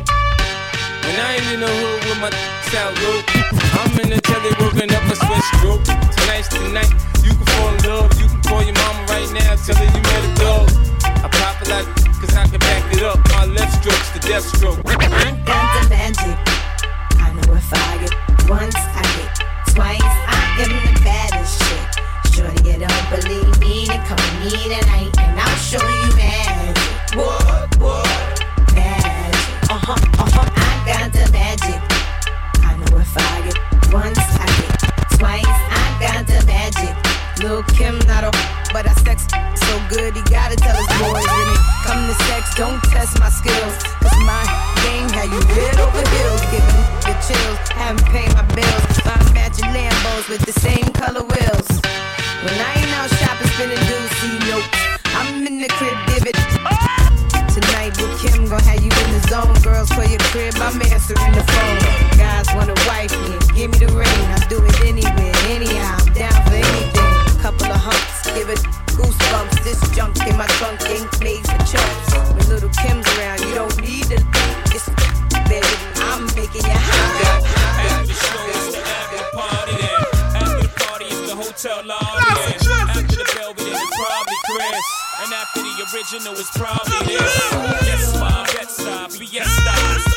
When 1.06 1.14
I 1.14 1.38
ain't 1.38 1.46
in 1.54 1.60
the 1.62 1.70
hood 1.70 2.00
with 2.10 2.18
my 2.18 2.30
out 2.74 2.90
low, 3.06 3.22
I'm 3.78 3.94
in 4.02 4.10
the 4.10 4.20
telly 4.26 4.50
working 4.58 4.90
up 4.90 5.06
a 5.06 5.14
sweat 5.14 5.44
stroke. 5.54 5.86
Tonight's 6.18 6.50
the 6.50 6.74
night, 6.74 6.90
you 7.22 7.30
can 7.30 7.46
fall 7.54 7.70
in 7.70 7.78
love. 7.86 8.10
You 8.18 8.26
can 8.26 8.42
call 8.42 8.62
your 8.66 8.74
mama 8.74 9.14
right 9.14 9.30
now, 9.30 9.54
tell 9.62 9.78
her 9.78 9.86
you 9.94 10.02
met 10.10 10.26
a 10.26 10.32
dog. 10.42 10.66
I 11.22 11.30
pop 11.30 11.62
it 11.62 11.70
like, 11.70 11.86
cause 12.18 12.34
I 12.34 12.50
can 12.50 12.58
back 12.58 12.82
it 12.90 13.02
up. 13.06 13.22
My 13.30 13.46
left 13.46 13.78
stroke's 13.78 14.10
the 14.10 14.18
death 14.26 14.42
stroke. 14.42 14.82
I 14.84 15.14
know 17.34 17.54
if 17.54 17.72
I 17.72 17.98
get 17.98 18.14
once, 18.48 18.74
I 18.76 19.02
get 19.16 19.74
twice. 19.74 20.00
I 20.02 20.62
am 20.62 20.70
the 20.70 21.00
baddest 21.02 21.60
chick. 21.62 21.86
Shorty, 22.32 22.70
you 22.70 22.78
don't 22.78 23.06
believe 23.10 23.58
me, 23.60 23.86
then 23.86 24.04
come 24.06 24.18
with 24.18 24.36
me 24.44 24.74
tonight, 24.74 25.12
and 25.18 25.40
I'll 25.40 25.56
show 25.56 25.82
you 25.82 26.16
magic. 26.16 27.16
What, 27.16 27.76
what? 27.78 28.44
Magic. 28.74 29.70
Uh 29.70 29.78
huh, 29.78 29.98
uh 30.18 30.30
huh. 30.34 30.50
I 30.54 30.72
got 30.86 31.12
the 31.12 31.30
magic. 31.32 31.80
I 32.62 32.76
know 32.76 32.98
if 32.98 33.16
I 33.16 33.42
get 33.46 33.58
once, 33.92 34.18
I 34.18 34.46
get 34.58 35.18
twice. 35.18 35.44
I 35.46 35.96
got 36.00 36.26
the 36.26 36.44
magic. 36.46 36.94
Lil 37.42 37.62
Kim, 37.74 37.98
not 38.06 38.24
a 38.24 38.63
but 38.74 38.90
I 38.90 38.94
sex 39.06 39.22
so 39.30 39.74
good, 39.86 40.18
he 40.18 40.22
gotta 40.26 40.58
tell 40.58 40.74
his 40.74 40.90
boys 40.98 41.22
when 41.22 41.46
it 41.54 41.62
come 41.86 42.02
to 42.10 42.16
sex, 42.26 42.58
don't 42.58 42.82
test 42.90 43.14
my 43.22 43.30
skills. 43.30 43.78
Cause 44.02 44.18
my 44.26 44.42
game 44.82 45.06
had 45.14 45.30
you 45.30 45.38
red 45.54 45.78
over 45.78 46.02
hills, 46.02 46.42
giving 46.50 46.82
the 47.06 47.14
chills, 47.22 47.58
haven't 47.78 48.02
paid 48.10 48.34
my 48.34 48.42
bills. 48.50 48.82
I'm 49.06 49.22
matching 49.30 49.70
Lambos 49.70 50.26
with 50.28 50.42
the 50.42 50.54
same 50.58 50.90
color 50.90 51.22
wheels. 51.22 51.70
When 52.42 52.56
I 52.58 52.70
ain't 52.82 52.90
out 52.98 53.14
shopping, 53.14 53.46
spending 53.54 53.78
dues, 53.86 54.10
see. 54.18 54.42
I'm 55.14 55.46
in 55.46 55.62
the 55.62 55.70
crib, 55.78 55.94
give. 56.10 56.26
Tonight 57.54 57.94
with 58.02 58.18
Kim, 58.18 58.50
gon' 58.50 58.58
have 58.58 58.82
you 58.82 58.90
in 58.90 59.08
the 59.14 59.22
zone. 59.30 59.54
Girls 59.62 59.90
for 59.94 60.02
your 60.02 60.18
crib, 60.34 60.58
I'm 60.58 60.82
answering 60.82 61.30
the 61.30 61.46
phone. 61.46 61.78
Guys 62.18 62.50
wanna 62.58 62.74
wife 62.90 63.14
me, 63.22 63.38
give 63.54 63.70
me 63.70 63.86
the 63.86 63.92
ring. 63.94 64.20
I'll 64.34 64.48
do 64.50 64.58
it 64.58 64.80
anywhere, 64.82 65.32
anyhow. 65.54 66.03
Humps, 68.44 68.44
give 68.44 68.50
it 68.50 68.60
goosebumps. 68.96 69.64
This 69.64 69.80
junk 69.94 70.16
in 70.26 70.36
my 70.36 70.46
trunk 70.46 70.80
ain't 70.88 71.20
made 71.20 71.44
for 71.46 71.58
chumps. 71.64 72.14
When 72.34 72.48
Lil 72.48 72.68
Kim's 72.70 73.06
around, 73.16 73.40
you 73.40 73.54
don't 73.54 73.80
need 73.80 74.04
to. 74.04 74.18
It's 74.74 74.88
baby, 75.48 75.66
I'm 75.96 76.26
making 76.36 76.64
you 76.64 76.76
high. 76.76 77.40
After 77.80 78.06
the 78.06 78.14
show, 78.14 78.48
it's 78.48 78.66
the 78.72 78.80
after 78.80 79.24
party 79.36 79.72
then. 79.80 80.02
After 80.36 80.62
the 80.62 80.68
party, 80.84 81.04
it's 81.06 81.20
the 81.28 81.36
hotel 81.36 81.80
lobby 81.84 82.24
then. 82.34 82.60
After 82.88 83.16
the 83.16 83.24
velvet, 83.34 83.66
it's 83.66 83.96
probably 83.96 84.38
Chris. 84.50 84.86
And 85.22 85.32
after 85.32 85.60
the 85.62 85.72
original, 85.94 86.34
it's 86.34 86.50
probably 86.56 87.16
this. 87.16 87.32
Yes, 87.86 88.18
my 88.20 88.44
Bed-Stuy, 88.52 89.08
Fiesta. 89.18 89.72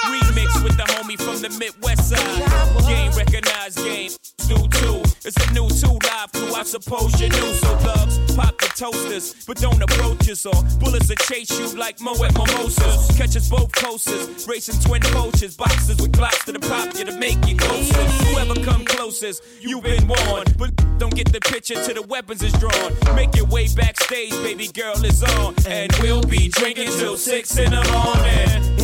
Remix 0.07 0.36
with 0.36 0.46
the 0.78 0.84
homie 0.84 1.17
from 1.17 1.41
the 1.41 1.49
Midwest 1.57 2.09
side. 2.09 2.88
Game 2.88 3.11
recognized, 3.11 3.78
game 3.78 4.11
new 4.47 4.67
too. 4.69 5.01
It's 5.25 5.36
a 5.36 5.53
new 5.53 5.67
two 5.69 5.99
live 6.07 6.32
crew, 6.32 6.53
I 6.55 6.63
suppose 6.63 7.19
you 7.19 7.30
knew. 7.30 7.53
So 7.59 7.75
thugs, 7.78 8.17
pop 8.36 8.57
the 8.57 8.71
toasters, 8.75 9.45
but 9.45 9.57
don't 9.57 9.82
approach 9.82 10.30
us 10.30 10.45
or 10.45 10.55
bullets 10.80 11.09
will 11.09 11.15
chase 11.28 11.51
you 11.59 11.67
like 11.78 11.99
Mo 11.99 12.13
at 12.23 12.34
Mimosas. 12.34 13.17
Catch 13.17 13.36
us 13.36 13.49
both 13.49 13.71
coasters, 13.73 14.47
racing 14.47 14.80
twin 14.80 15.01
poachers, 15.01 15.57
boxes 15.57 15.97
with 16.01 16.13
glocks 16.13 16.45
to 16.45 16.53
the 16.53 16.59
pop 16.59 16.97
you 16.97 17.05
to 17.05 17.17
make 17.17 17.45
you 17.45 17.57
closer. 17.57 18.03
Whoever 18.30 18.55
come 18.63 18.86
closest, 18.86 19.43
you've 19.59 19.84
been 19.84 20.07
warned. 20.07 20.57
But 20.57 20.71
don't 20.97 21.15
get 21.15 21.32
the 21.32 21.41
picture 21.41 21.75
till 21.84 21.95
the 21.95 22.03
weapons 22.03 22.41
is 22.41 22.53
drawn. 22.53 22.93
Make 23.15 23.36
your 23.36 23.45
way 23.45 23.67
backstage, 23.75 24.32
baby 24.43 24.67
girl 24.67 25.03
is 25.03 25.23
on. 25.23 25.55
And 25.67 25.91
we'll 26.01 26.23
be 26.23 26.47
drinking 26.49 26.91
till 26.97 27.17
six 27.17 27.57
in 27.57 27.71
the 27.71 27.84
morning. 27.91 28.76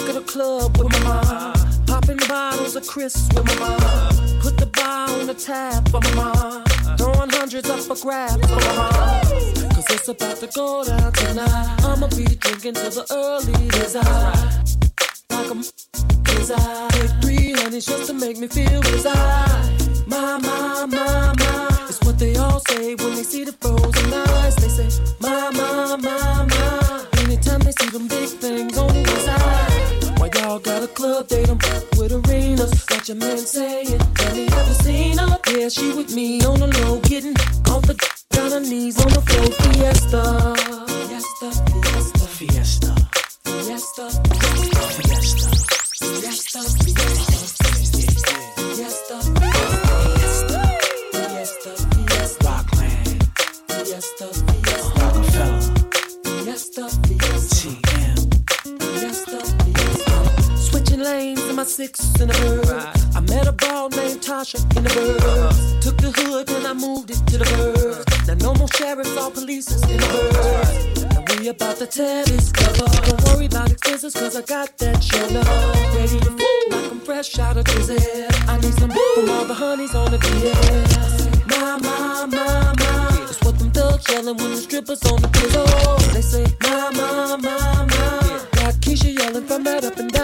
Back 0.00 0.08
of 0.08 0.14
the 0.14 0.32
club 0.32 0.78
with 0.78 0.90
my 0.92 0.98
mom. 1.00 1.84
Popping 1.86 2.16
bottles 2.26 2.74
of 2.74 2.86
Chris 2.86 3.28
with 3.34 3.44
my 3.44 3.54
mom. 3.58 4.40
Put 4.40 4.56
the 4.56 4.64
bar 4.64 5.10
on 5.10 5.26
the 5.26 5.34
tab 5.34 5.86
for 5.90 6.00
my 6.00 6.14
mom. 6.14 6.64
Throwing 6.96 7.28
hundreds 7.28 7.68
up 7.68 7.80
for 7.80 7.96
grabs 7.96 8.46
for 8.48 8.56
my 8.56 8.76
mom. 8.76 9.70
Cause 9.74 9.84
it's 9.90 10.08
about 10.08 10.36
to 10.38 10.46
go 10.54 10.84
down 10.84 11.12
tonight. 11.12 11.76
I'ma 11.84 12.06
be 12.16 12.24
drinking 12.24 12.74
till 12.74 12.90
the 12.90 13.04
early 13.12 13.68
desire. 13.68 14.32
Like 15.28 15.50
I'm 15.50 15.62
desire. 16.24 16.88
Take 16.92 17.10
three 17.20 17.52
honeys 17.60 17.84
just 17.84 18.06
to 18.06 18.14
make 18.14 18.38
me 18.38 18.48
feel 18.48 18.80
desire. 18.80 19.76
My, 20.06 20.38
my, 20.38 20.86
my, 20.86 21.34
my. 21.38 21.86
It's 21.88 22.00
what 22.06 22.18
they 22.18 22.36
all 22.36 22.60
say 22.60 22.94
when 22.94 23.16
they 23.16 23.22
see 23.22 23.44
the 23.44 23.52
frozen 23.52 24.14
eyes. 24.14 24.56
They 24.56 24.68
say, 24.68 25.02
my, 25.20 25.50
my, 25.50 25.96
my, 25.96 26.46
my. 26.46 27.06
Anytime 27.18 27.60
they 27.60 27.72
see 27.72 27.90
them 27.90 28.08
big 28.08 28.28
things 28.30 28.78
on 28.78 29.02
the 29.02 29.16
side. 29.20 29.59
Y'all 30.50 30.58
got 30.58 30.82
a 30.82 30.88
club 30.88 31.28
date? 31.28 31.48
I'm 31.48 31.58
with 31.96 32.10
arenas. 32.10 32.84
Got 32.86 33.06
your 33.06 33.18
man 33.18 33.38
saying, 33.38 34.00
Have 34.00 34.36
you 34.36 34.46
ever 34.46 34.74
seen 34.82 35.16
her? 35.16 35.38
Yeah, 35.46 35.68
she 35.68 35.92
with 35.92 36.12
me 36.12 36.44
on 36.44 36.58
the 36.58 36.66
low, 36.66 36.98
getting 37.02 37.36
off 37.70 37.82
the 37.82 37.94
down 38.30 38.50
her 38.50 38.58
knees 38.58 38.98
on 38.98 39.12
the 39.12 39.20
floor. 39.20 39.46
Fiesta, 39.62 40.56
fiesta, 41.06 41.52
fiesta, 41.86 42.26
fiesta, 42.26 42.96
fiesta, 43.44 44.10
fiesta, 44.98 45.50
fiesta, 46.00 46.60
fiesta, 46.82 47.29
my 61.60 61.66
six 61.66 62.00
in 62.18 62.28
the 62.28 62.34
bird. 62.40 62.96
I 63.14 63.20
met 63.20 63.46
a 63.46 63.52
ball 63.52 63.90
named 63.90 64.22
Tasha 64.22 64.58
in 64.76 64.82
the 64.82 64.88
bird. 64.96 65.20
Uh-huh. 65.20 65.80
Took 65.82 65.96
the 65.98 66.10
hood 66.10 66.48
and 66.56 66.66
I 66.66 66.72
moved 66.72 67.10
it 67.10 67.20
to 67.28 67.36
the 67.36 67.44
bird. 67.44 67.76
Uh-huh. 67.76 68.24
Now 68.28 68.36
no 68.46 68.54
more 68.54 68.72
sheriffs 68.78 69.14
or 69.18 69.30
police 69.30 69.68
in 69.92 69.98
the 70.00 70.08
bird. 70.16 71.28
Now 71.28 71.36
we 71.38 71.48
about 71.48 71.76
to 71.76 71.86
tear 71.86 72.24
this 72.24 72.50
cover. 72.50 72.88
Don't 73.04 73.22
worry 73.28 73.44
about 73.44 73.70
expenses 73.70 74.14
cause 74.14 74.36
I 74.36 74.42
got 74.42 74.78
that 74.78 75.04
sugar. 75.04 75.44
Ready 75.96 76.18
to 76.24 76.32
fool 76.40 76.64
like 76.72 76.90
I'm 76.92 77.00
fresh 77.00 77.38
out 77.38 77.58
of 77.58 77.66
prison. 77.66 78.00
I 78.48 78.56
need 78.62 78.74
some 78.80 78.90
from 78.90 79.28
all 79.28 79.44
the 79.44 79.52
honeys 79.52 79.94
on 79.94 80.12
the 80.12 80.18
DM. 80.18 80.80
My, 81.52 81.76
my, 81.76 82.24
my, 82.24 82.72
my. 82.80 83.26
That's 83.28 83.40
what 83.44 83.58
them 83.58 83.70
thugs 83.70 84.08
yelling 84.08 84.38
when 84.38 84.50
the 84.52 84.56
strippers 84.56 85.02
on 85.12 85.20
the 85.20 85.28
pillow. 85.28 85.98
They 86.14 86.22
say, 86.22 86.46
my, 86.62 86.88
my, 86.96 87.36
my, 87.36 87.84
my. 87.84 88.46
Got 88.56 88.80
Keisha 88.80 89.12
yelling 89.12 89.44
from 89.44 89.64
that 89.64 89.84
up 89.84 89.98
and 89.98 90.10
down 90.10 90.19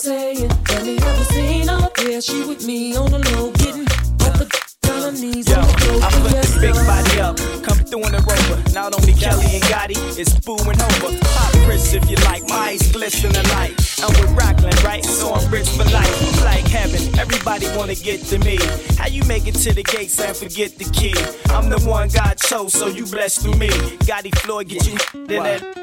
Got 0.00 0.38
your 0.38 0.48
man 0.48 0.48
saying, 0.48 0.50
Have 0.68 0.86
me 0.86 0.96
ever 0.96 1.24
seen 1.24 1.68
her? 1.68 1.90
Yeah, 2.08 2.20
she 2.20 2.44
with 2.46 2.66
me 2.66 2.96
on 2.96 3.10
the 3.10 3.18
low, 3.36 3.50
getting 3.52 3.84
off 4.24 4.38
the 4.38 4.48
down 4.80 5.02
her 5.02 5.12
knees 5.12 5.48
Yo, 5.48 5.60
on 5.60 5.66
the 5.66 5.72
floor. 5.76 6.02
I 6.02 6.08
put 6.10 6.32
this 6.32 6.58
big 6.58 6.74
body 6.74 7.20
up, 7.20 7.36
come 7.62 7.78
through 7.84 8.06
in 8.06 8.12
the 8.12 8.22
rover. 8.24 8.72
Not 8.72 8.96
only 8.96 9.12
Kelly 9.12 9.60
and 9.60 9.64
Gotti, 9.64 10.00
it's 10.18 10.32
Boo 10.40 10.56
and 10.56 10.80
Hova. 10.80 11.18
Pop 11.20 11.52
Chris 11.66 11.92
if 11.92 12.08
you 12.08 12.16
like, 12.24 12.48
my 12.48 12.72
eyes 12.72 12.92
glisten 12.92 13.32
like. 13.52 13.76
I'm 14.00 14.08
with 14.16 14.32
Rockland, 14.32 14.82
right? 14.84 15.04
So 15.04 15.34
I'm 15.34 15.50
rich 15.52 15.68
for 15.68 15.84
life. 15.84 16.08
I'm 16.08 16.44
like 16.44 16.66
heaven, 16.66 17.18
everybody 17.18 17.66
wanna 17.76 17.94
get 17.94 18.24
to 18.32 18.38
me. 18.38 18.56
How 18.96 19.08
you 19.08 19.22
make 19.24 19.46
it 19.46 19.56
to 19.66 19.74
the 19.74 19.82
gates 19.82 20.18
and 20.18 20.34
forget 20.34 20.78
the 20.78 20.88
key? 20.96 21.12
I'm 21.52 21.68
the 21.68 21.80
one 21.86 22.08
God 22.08 22.38
chose, 22.38 22.72
so 22.72 22.86
you 22.88 23.04
blessed 23.04 23.42
through 23.42 23.56
me. 23.56 23.68
Gotti 24.08 24.32
Floyd, 24.38 24.68
get 24.68 24.86
you 24.86 24.96
in 25.12 25.42
that. 25.44 25.79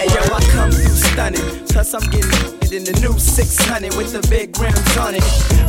Hey 0.00 0.06
yo, 0.06 0.34
I 0.34 0.40
come 0.52 0.70
through 0.70 0.96
stunning. 0.96 1.66
Plus 1.68 1.92
I'm 1.92 2.00
getting 2.08 2.32
it 2.64 2.72
in 2.72 2.84
the 2.84 2.98
new 3.04 3.18
600 3.18 3.94
with 3.98 4.12
the 4.16 4.26
big 4.30 4.58
rims 4.58 4.96
on 4.96 5.12
it. 5.14 5.20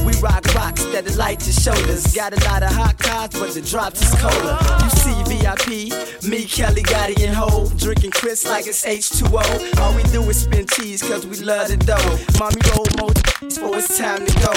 We 0.05 0.15
rock 0.23 0.45
rocks 0.55 0.85
that 0.95 1.03
light 1.17 1.45
your 1.45 1.51
shoulders. 1.51 2.15
Got 2.15 2.31
a 2.31 2.39
lot 2.47 2.63
of 2.63 2.71
hot 2.71 2.97
cars, 2.97 3.31
but 3.31 3.51
the 3.51 3.59
drops 3.59 4.01
is 4.01 4.15
colder. 4.21 4.55
You 4.55 4.89
see 5.03 5.17
VIP, 5.27 5.67
me, 6.23 6.45
Kelly, 6.45 6.81
Gotti, 6.81 7.27
and 7.27 7.35
Ho. 7.35 7.67
Drinking 7.75 8.11
Chris 8.11 8.47
like 8.47 8.67
it's 8.67 8.85
H2O. 8.85 9.77
All 9.81 9.93
we 9.97 10.03
do 10.03 10.23
is 10.29 10.43
spin 10.43 10.65
cheese 10.65 11.03
cause 11.03 11.27
we 11.27 11.35
love 11.43 11.67
the 11.67 11.75
dough. 11.75 11.99
Mommy 12.39 12.63
roll 12.71 12.87
more 13.03 13.11
before 13.11 13.83
it's 13.83 13.97
time 13.97 14.25
to 14.25 14.33
go. 14.39 14.51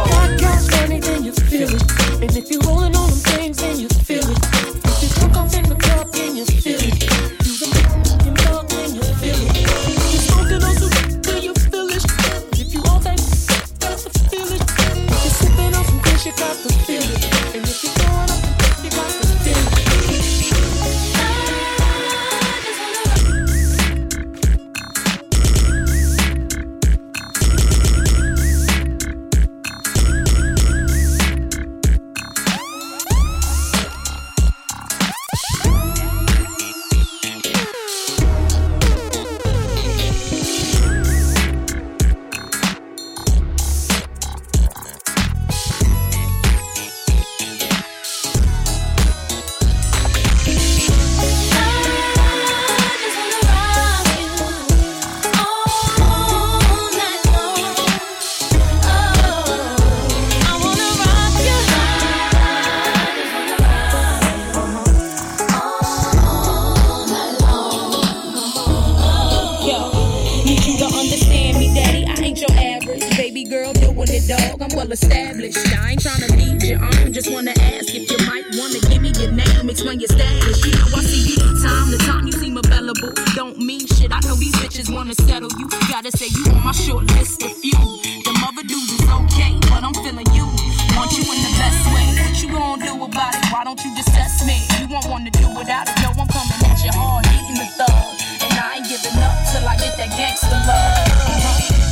On. 0.00 0.32
I 0.32 0.36
got 0.40 1.04
then 1.04 1.24
you 1.24 1.32
feel 1.32 1.68
it. 1.68 1.82
And 2.24 2.34
if 2.34 2.50
you're 2.50 2.62
rolling 2.62 2.96
on 2.96 3.10
them 3.10 3.18
things, 3.36 3.58
then 3.58 3.80
you 3.80 3.89
baby 73.44 73.50
girl 73.50 73.72
doing 73.72 74.08
it, 74.10 74.28
dog. 74.28 74.60
I'm 74.60 74.76
well 74.76 74.90
established. 74.90 75.58
I 75.72 75.92
ain't 75.92 76.02
trying 76.02 76.20
to 76.20 76.36
beat 76.36 76.62
your 76.64 76.80
arm, 76.80 77.12
just 77.12 77.30
wanna 77.32 77.52
ask 77.72 77.94
if 77.94 78.10
you 78.10 78.18
might 78.26 78.44
wanna 78.56 78.80
give 78.88 79.00
me 79.00 79.12
your 79.16 79.32
name, 79.32 79.70
explain 79.70 80.00
your 80.00 80.08
status. 80.08 80.64
You 80.64 80.72
know 80.72 80.88
I 80.96 81.00
see 81.02 81.32
you 81.32 81.40
time 81.62 81.90
to 81.90 81.98
time, 82.04 82.26
you 82.26 82.32
seem 82.32 82.56
available. 82.56 83.12
Don't 83.34 83.58
mean 83.58 83.86
shit. 83.86 84.12
I 84.12 84.20
know 84.26 84.34
these 84.36 84.54
bitches 84.56 84.92
wanna 84.92 85.14
settle 85.14 85.50
you. 85.58 85.68
Gotta 85.88 86.10
say 86.12 86.28
you 86.28 86.52
on 86.52 86.64
my 86.64 86.72
short 86.72 87.04
list 87.16 87.42
of 87.42 87.52
few. 87.56 87.80
The 88.24 88.32
mother 88.40 88.62
dudes 88.62 88.92
is 88.92 89.08
okay, 89.08 89.56
but 89.70 89.84
I'm 89.84 89.94
feeling 89.94 90.28
you. 90.34 90.46
Want 90.96 91.12
you 91.16 91.24
in 91.24 91.38
the 91.40 91.52
best 91.56 91.80
way. 91.94 92.06
What 92.20 92.36
you 92.42 92.48
gonna 92.52 92.84
do 92.84 92.92
about 93.04 93.34
it? 93.34 93.44
Why 93.52 93.64
don't 93.64 93.80
you 93.84 93.94
just 93.96 94.08
test 94.08 94.46
me? 94.46 94.60
You 94.80 94.88
won't 94.88 95.06
wanna 95.06 95.30
do 95.30 95.48
without 95.56 95.88
it. 95.88 95.96
Yo, 96.02 96.08
I'm 96.12 96.28
coming 96.28 96.60
at 96.68 96.78
you 96.84 96.92
hard, 96.92 97.24
eating 97.26 97.56
the 97.62 97.68
thug, 97.78 98.04
and 98.44 98.58
I 98.58 98.76
ain't 98.76 98.88
giving 98.88 99.16
up 99.22 99.36
till 99.48 99.64
I 99.66 99.76
get 99.76 99.96
that 99.96 100.10
gangster 100.16 100.50
love. 100.50 101.08
Uh-huh. 101.30 101.89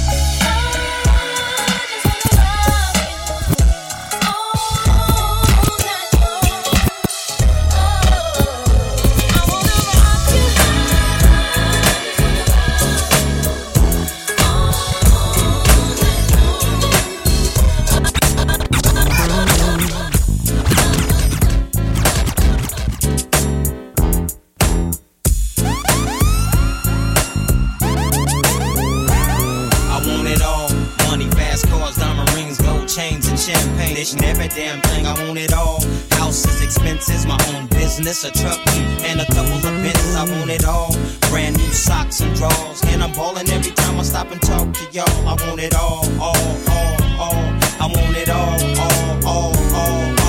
Damn 34.54 34.80
thing. 34.82 35.06
I 35.06 35.12
want 35.24 35.38
it 35.38 35.52
all. 35.52 35.80
Houses, 36.12 36.62
expenses, 36.62 37.26
my 37.26 37.38
own 37.54 37.66
business, 37.68 38.24
a 38.24 38.30
truck, 38.30 38.58
and 39.04 39.20
a 39.20 39.26
couple 39.26 39.54
of 39.54 39.62
Benzes. 39.62 40.16
I 40.16 40.24
want 40.38 40.50
it 40.50 40.64
all. 40.64 40.92
Brand 41.30 41.56
new 41.56 41.72
socks 41.72 42.20
and 42.20 42.34
drawers. 42.34 42.82
And 42.86 43.02
I'm 43.02 43.12
balling 43.12 43.48
every 43.50 43.72
time 43.72 43.98
I 43.98 44.02
stop 44.02 44.30
and 44.30 44.40
talk 44.42 44.72
to 44.72 44.84
y'all. 44.92 45.28
I 45.28 45.34
want 45.46 45.60
it 45.60 45.74
all, 45.74 46.04
all, 46.20 46.36
all, 46.70 46.96
all. 47.20 47.44
I 47.80 47.86
want 47.86 48.16
it 48.16 48.28
all, 48.30 48.80
all. 48.80 49.26
all. 49.26 49.57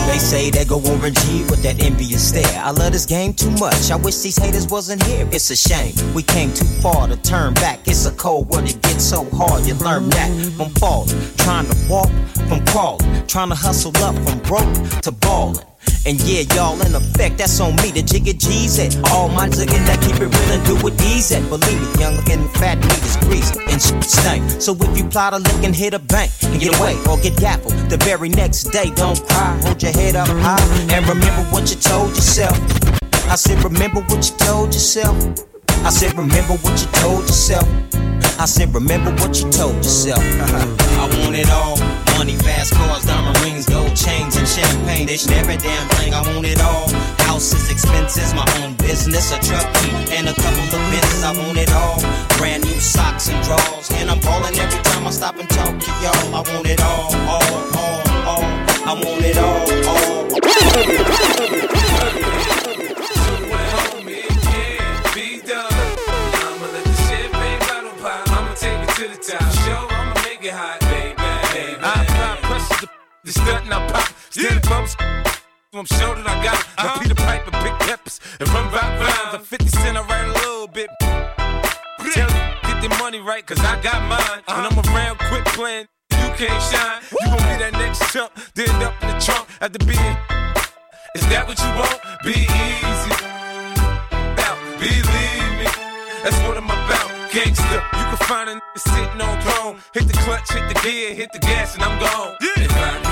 They 0.09 0.17
say 0.17 0.49
they 0.49 0.65
go 0.65 0.77
over 0.77 1.11
G 1.11 1.43
with 1.51 1.61
that 1.61 1.83
envious 1.83 2.29
stare. 2.29 2.61
I 2.63 2.71
love 2.71 2.93
this 2.93 3.05
game 3.05 3.31
too 3.31 3.51
much. 3.51 3.91
I 3.91 3.95
wish 3.95 4.17
these 4.17 4.37
haters 4.37 4.67
wasn't 4.67 5.03
here. 5.03 5.29
It's 5.31 5.51
a 5.51 5.55
shame. 5.55 5.93
We 6.15 6.23
came 6.23 6.51
too 6.51 6.65
far 6.81 7.07
to 7.07 7.15
turn 7.17 7.53
back. 7.53 7.87
It's 7.87 8.07
a 8.07 8.11
cold 8.13 8.49
world. 8.49 8.67
It 8.67 8.81
gets 8.81 9.03
so 9.03 9.23
hard. 9.29 9.67
You 9.67 9.75
learn 9.75 10.09
that 10.09 10.31
from 10.57 10.71
falling. 10.81 11.15
Trying 11.37 11.67
to 11.67 11.77
walk 11.87 12.09
from 12.49 12.65
crawling. 12.65 13.27
Trying 13.27 13.49
to 13.49 13.55
hustle 13.55 13.95
up 13.97 14.15
from 14.27 14.39
broke 14.39 14.73
to 15.03 15.11
balling. 15.11 15.68
And 16.05 16.19
yeah, 16.21 16.43
y'all 16.55 16.79
in 16.81 16.95
effect, 16.95 17.37
that's 17.37 17.59
on 17.59 17.75
me. 17.77 17.91
The 17.91 18.01
jigga 18.01 18.37
G's 18.37 18.79
at 18.79 18.95
all 19.11 19.29
my 19.29 19.47
jiggin' 19.49 19.85
that 19.85 19.99
keep 20.01 20.15
it 20.15 20.31
real 20.31 20.51
and 20.51 20.65
do 20.65 20.75
it 20.87 21.01
easy. 21.03 21.39
Believe 21.49 21.81
me, 21.81 22.01
young 22.01 22.15
looking 22.15 22.47
fat 22.59 22.77
meat 22.79 23.03
is 23.03 23.17
greasy 23.17 23.59
and 23.67 23.81
shit 23.81 24.03
stank. 24.03 24.61
So 24.61 24.75
if 24.79 24.97
you 24.97 25.03
plot 25.05 25.33
a 25.33 25.39
lick 25.39 25.63
and 25.63 25.75
hit 25.75 25.93
a 25.93 25.99
bank 25.99 26.31
and 26.43 26.59
get 26.59 26.77
away 26.79 26.95
or 27.09 27.17
get 27.17 27.35
gaffled 27.37 27.73
the 27.89 27.97
very 27.97 28.29
next 28.29 28.71
day, 28.71 28.91
don't 28.95 29.19
cry. 29.27 29.59
Hold 29.63 29.83
your 29.83 29.91
head 29.91 30.15
up 30.15 30.27
high 30.27 30.63
and 30.93 31.07
remember 31.07 31.43
what 31.51 31.69
you 31.69 31.75
told 31.75 32.09
yourself. 32.15 32.57
I 33.29 33.35
said, 33.35 33.63
remember 33.63 34.01
what 34.01 34.25
you 34.29 34.35
told 34.37 34.73
yourself. 34.73 35.15
I 35.85 35.89
said, 35.91 36.17
remember 36.17 36.53
what 36.63 36.81
you 36.81 36.87
told 36.93 37.21
yourself. 37.21 37.67
I 38.39 38.45
said, 38.45 38.73
remember 38.73 39.11
what 39.21 39.39
you 39.39 39.49
told 39.51 39.75
yourself. 39.75 40.19
I 40.23 41.09
want 41.21 41.35
it 41.35 41.49
all. 41.51 42.08
Money, 42.19 42.35
fast 42.35 42.73
cars, 42.73 43.05
diamond 43.05 43.39
rings, 43.39 43.65
gold 43.65 43.95
chains, 43.95 44.35
and 44.35 44.45
champagne. 44.45 45.07
Dish 45.07 45.25
every 45.29 45.55
damn 45.55 45.87
thing. 45.95 46.13
I 46.13 46.19
want 46.19 46.45
it 46.45 46.59
all. 46.59 46.89
Houses, 47.23 47.71
expenses, 47.71 48.33
my 48.33 48.43
own 48.59 48.73
business, 48.73 49.31
a 49.31 49.39
truck 49.39 49.63
and 50.11 50.27
a 50.27 50.33
couple 50.33 50.67
of 50.67 50.83
Benzes. 50.91 51.23
I 51.23 51.31
want 51.31 51.57
it 51.57 51.71
all. 51.71 51.97
Brand 52.37 52.65
new 52.65 52.77
socks 52.81 53.29
and 53.29 53.41
drawers. 53.45 53.89
And 53.93 54.11
I'm 54.11 54.19
balling 54.19 54.53
every 54.59 54.83
time 54.83 55.07
I 55.07 55.11
stop 55.11 55.39
and 55.39 55.49
talk 55.49 55.79
to 55.79 55.91
y'all. 56.03 56.35
I 56.35 56.43
want 56.51 56.67
it 56.67 56.81
all, 56.81 57.15
all, 57.15 57.55
all, 57.79 58.03
all. 58.27 58.43
I 58.83 58.93
want 59.01 59.23
it 59.23 59.39
Be 62.79 62.98
the 73.33 73.39
stunt 73.39 73.65
and 73.65 73.73
I 73.73 73.87
pop. 73.91 74.09
Steady 74.29 74.59
bumps. 74.67 74.95
I'm 75.73 75.85
sure 75.85 76.15
that 76.15 76.25
I 76.25 76.43
got 76.43 76.57
it. 76.57 76.65
Now 76.77 76.97
Peter 76.97 77.15
Piper, 77.15 77.51
big 77.61 77.77
peppers, 77.85 78.19
and 78.39 78.49
run 78.49 78.65
rock 78.73 78.89
rhymes. 78.99 79.33
I'm 79.37 79.41
50 79.41 79.67
cent, 79.67 79.97
I 79.97 80.01
write 80.01 80.25
a 80.25 80.33
little 80.33 80.67
bit. 80.67 80.89
Tell 82.13 82.29
get 82.65 82.81
the 82.81 82.89
money 82.97 83.19
right, 83.19 83.45
cause 83.45 83.59
I 83.59 83.79
got 83.81 84.01
mine. 84.09 84.41
When 84.49 84.65
uh-huh. 84.65 84.81
I'm 84.81 84.95
around, 84.95 85.19
quit 85.29 85.45
playing, 85.53 85.85
you 86.11 86.27
can't 86.41 86.61
shine. 86.73 87.05
You 87.21 87.27
gon' 87.29 87.37
be 87.37 87.55
that 87.61 87.73
next 87.73 88.01
chump, 88.11 88.33
then 88.55 88.73
up 88.81 88.97
in 89.03 89.13
the 89.13 89.19
trunk 89.21 89.45
after 89.61 89.79
being. 89.85 90.17
Is 91.13 91.25
that 91.29 91.45
what 91.45 91.57
you 91.61 91.69
want? 91.77 92.01
Be 92.25 92.33
easy. 92.49 93.13
Now, 94.41 94.57
believe 94.81 95.45
me, 95.61 95.69
that's 96.25 96.39
what 96.49 96.57
I'm 96.57 96.65
about. 96.65 97.09
Gangster, 97.29 97.81
you 97.93 98.05
can 98.09 98.21
find 98.25 98.49
a 98.49 98.53
nigga 98.57 98.79
sitting 98.89 99.21
on 99.21 99.37
throne. 99.45 99.77
Hit 99.93 100.07
the 100.09 100.17
clutch, 100.25 100.49
hit 100.49 100.65
the 100.65 100.77
gear, 100.81 101.13
hit 101.13 101.31
the 101.31 101.39
gas, 101.39 101.75
and 101.75 101.83
I'm 101.83 101.99
gone. 101.99 102.35
Can't 102.41 103.08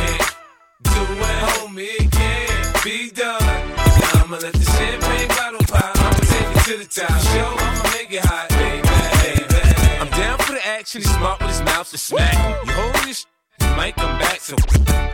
do 0.98 1.14
it, 1.14 1.38
homie, 1.46 1.94
it 2.02 2.12
can't 2.12 2.84
be 2.84 3.12
done. 3.12 3.42
Now 3.42 4.24
I'ma 4.24 4.38
let 4.38 4.54
the 4.54 4.66
champagne 4.66 5.28
bottle 5.30 5.66
pop. 5.70 5.94
I'ma 5.96 6.22
take 6.34 6.50
it 6.56 6.64
to 6.70 6.76
the 6.82 6.90
top. 6.90 7.18
Show 7.32 7.50
I'ma 7.54 7.84
make 7.94 8.12
it 8.12 8.24
hot, 8.26 8.50
baby. 8.58 8.82
baby. 9.22 9.60
I'm 10.02 10.10
down 10.18 10.38
for 10.40 10.54
the 10.54 10.66
action. 10.66 11.02
He's 11.02 11.14
smart 11.16 11.40
with 11.40 11.50
his 11.50 11.62
mouth 11.62 11.90
to 11.92 11.98
smack. 11.98 12.34
You 12.66 12.72
holding 12.74 13.08
this 13.08 13.26
you 13.62 13.68
might 13.76 13.96
come 13.96 14.18
back. 14.18 14.40
So 14.40 14.56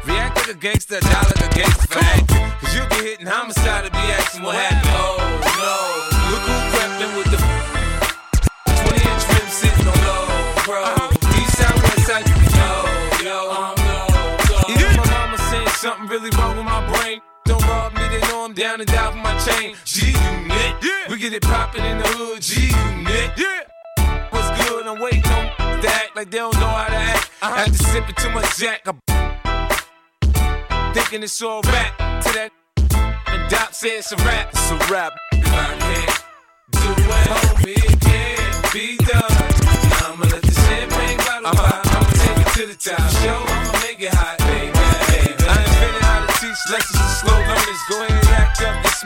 react 0.07 0.37
like 0.37 0.55
a 0.55 0.59
gangster, 0.59 0.99
die 0.99 1.23
like 1.31 1.43
a 1.47 1.55
gangster 1.55 1.87
for. 1.87 1.99
Cause 2.59 2.75
you'll 2.75 2.87
get 2.87 3.03
hit 3.03 3.19
in 3.19 3.27
homicide 3.27 3.85
to 3.85 3.91
be 3.91 4.03
asking 4.19 4.43
what 4.43 4.55
happened. 4.55 4.95
Oh 4.95 5.19
no, 5.59 5.75
look 6.31 6.43
who 6.47 6.55
crept 6.71 6.95
in 7.03 7.11
with 7.17 7.29
the 7.33 7.39
20 8.87 9.03
inch 9.11 9.23
rim 9.31 9.47
sitting 9.51 9.87
on 9.87 9.99
low, 10.07 10.23
bro. 10.65 11.22
Something 15.97 16.09
really 16.09 16.29
wrong 16.37 16.55
with 16.57 16.65
my 16.65 16.85
brain. 16.93 17.21
Don't 17.45 17.61
rob 17.67 17.93
me, 17.93 18.01
they 18.07 18.21
know 18.27 18.45
I'm 18.45 18.53
down 18.53 18.79
and 18.79 18.89
die 18.89 19.11
for 19.11 19.17
my 19.17 19.37
chain. 19.39 19.75
G 19.85 20.07
unit, 20.07 20.75
yeah. 20.81 21.09
we 21.09 21.17
get 21.17 21.33
it 21.33 21.43
poppin' 21.43 21.83
in 21.83 21.97
the 21.97 22.07
hood. 22.07 22.41
G 22.41 22.61
unit, 22.61 23.31
yeah. 23.37 24.27
What's 24.29 24.63
good? 24.63 24.87
I'm 24.87 24.99
waiting 24.99 25.25
on 25.25 25.81
to 25.81 25.87
act 25.87 26.15
like 26.15 26.31
they 26.31 26.37
don't 26.37 26.53
know 26.55 26.67
how 26.67 26.87
to 26.87 26.95
act. 26.95 27.29
After 27.41 27.73
sipping 27.73 28.15
too 28.15 28.31
much 28.31 28.57
Jack, 28.57 28.87
I 28.87 28.93
thinking 30.93 31.23
it's 31.23 31.41
all 31.41 31.61
rap. 31.63 31.97
To 32.23 32.31
that, 32.33 32.51
and 33.27 33.51
Doc 33.51 33.73
said 33.73 33.99
it's 33.99 34.11
a 34.11 34.15
rap. 34.17 34.49
It's 34.51 34.71
a 34.71 34.77
rap. 34.91 35.13
I 35.33 36.12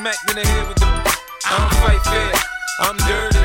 up 0.08 0.14
and 0.14 0.30
smack 0.30 0.30
in 0.30 0.36
the 0.36 0.48
head 0.48 0.68
with 0.68 0.78
the. 0.78 0.86
I 0.86 1.58
don't 1.58 1.74
fight 1.82 2.02
fair. 2.04 2.34
I'm 2.80 2.98
dirty. 2.98 3.37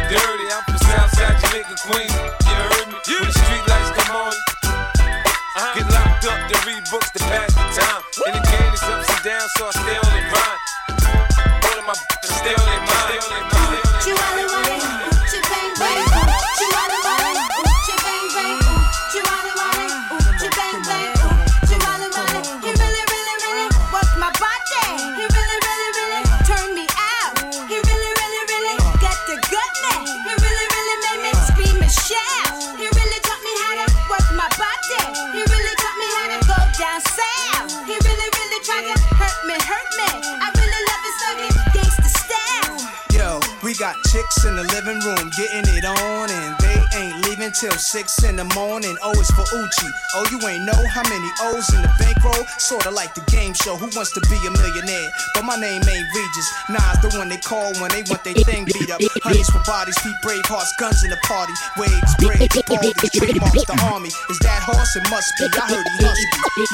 Till 47.72 47.80
six 47.80 48.20
in 48.28 48.36
the 48.36 48.44
morning. 48.52 48.92
Oh, 49.00 49.16
o 49.16 49.20
is 49.20 49.32
for 49.32 49.48
Oochie. 49.48 49.92
Oh, 50.12 50.28
you 50.28 50.36
ain't 50.44 50.68
know 50.68 50.76
how 50.92 51.00
many 51.08 51.24
O's 51.48 51.64
in 51.72 51.80
the 51.80 51.88
bankroll? 51.96 52.44
Sorta 52.60 52.90
like 52.92 53.14
the 53.16 53.24
game 53.32 53.56
show. 53.56 53.80
Who 53.80 53.88
wants 53.96 54.12
to 54.12 54.20
be 54.28 54.36
a 54.44 54.52
millionaire? 54.52 55.08
But 55.32 55.48
my 55.48 55.56
name 55.56 55.80
ain't 55.80 56.08
Regis. 56.12 56.48
Nas 56.68 57.00
the 57.00 57.08
one 57.16 57.32
they 57.32 57.40
call 57.40 57.72
when 57.80 57.88
they 57.96 58.04
want 58.12 58.28
their 58.28 58.36
thing 58.44 58.68
beat 58.68 58.92
up. 58.92 59.00
Honeys 59.24 59.48
for 59.48 59.64
bodies, 59.64 59.96
feet 60.04 60.12
Bravehearts, 60.20 60.68
guns 60.76 61.00
in 61.00 61.16
the 61.16 61.20
party. 61.24 61.56
Waves, 61.80 62.12
braids, 62.20 62.52
baldies, 62.68 63.08
trademarks 63.08 63.64
the 63.64 63.76
army. 63.88 64.12
Is 64.28 64.38
that 64.44 64.60
horse? 64.68 64.92
It 64.92 65.08
must 65.08 65.32
be. 65.40 65.48
I 65.48 65.64
heard 65.64 65.88
he 65.88 66.04
be. 66.04 66.12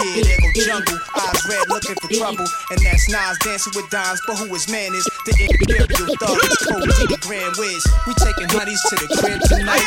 Yeah, 0.02 0.26
there 0.26 0.40
go 0.42 0.50
jungle. 0.58 0.98
Eyes 1.14 1.42
red, 1.46 1.62
looking 1.70 1.94
for 2.02 2.10
trouble. 2.10 2.50
And 2.74 2.78
that's 2.82 3.06
Nas 3.06 3.38
dancing 3.46 3.70
with 3.78 3.86
dimes. 3.94 4.18
But 4.26 4.42
who 4.42 4.50
his 4.50 4.66
man 4.66 4.90
is? 4.98 5.06
The 5.30 5.46
imperial 5.46 6.10
thug. 6.18 6.42
It's 6.42 7.06
the 7.06 7.22
grand 7.22 7.54
whiz. 7.54 7.86
We 8.10 8.18
taking 8.18 8.50
honeys 8.50 8.82
to 8.90 8.94
the 8.98 9.06
crib 9.14 9.38
tonight. 9.46 9.86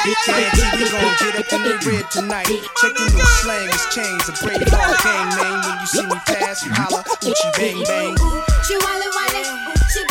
Get 1.02 1.34
up 1.36 1.54
in 1.54 1.62
the 1.64 1.76
rib 1.86 2.06
tonight. 2.12 2.46
Check 2.46 2.94
the 2.94 3.06
new 3.10 3.26
slang, 3.42 3.70
it's 3.70 3.90
changed. 3.94 4.30
A 4.30 4.34
brave 4.46 4.62
hard 4.70 4.98
gang 5.02 5.30
name. 5.34 5.60
When 5.66 5.76
you 5.82 5.88
see 5.88 6.06
me 6.06 6.18
pass, 6.30 6.62
you 6.66 6.72
holla. 6.72 7.02
Oochie 7.26 7.52
bang 7.58 7.82
bang. 7.90 8.14
She 8.70 8.78
wale 8.78 9.10
wale, 9.18 9.44
she 9.90 10.02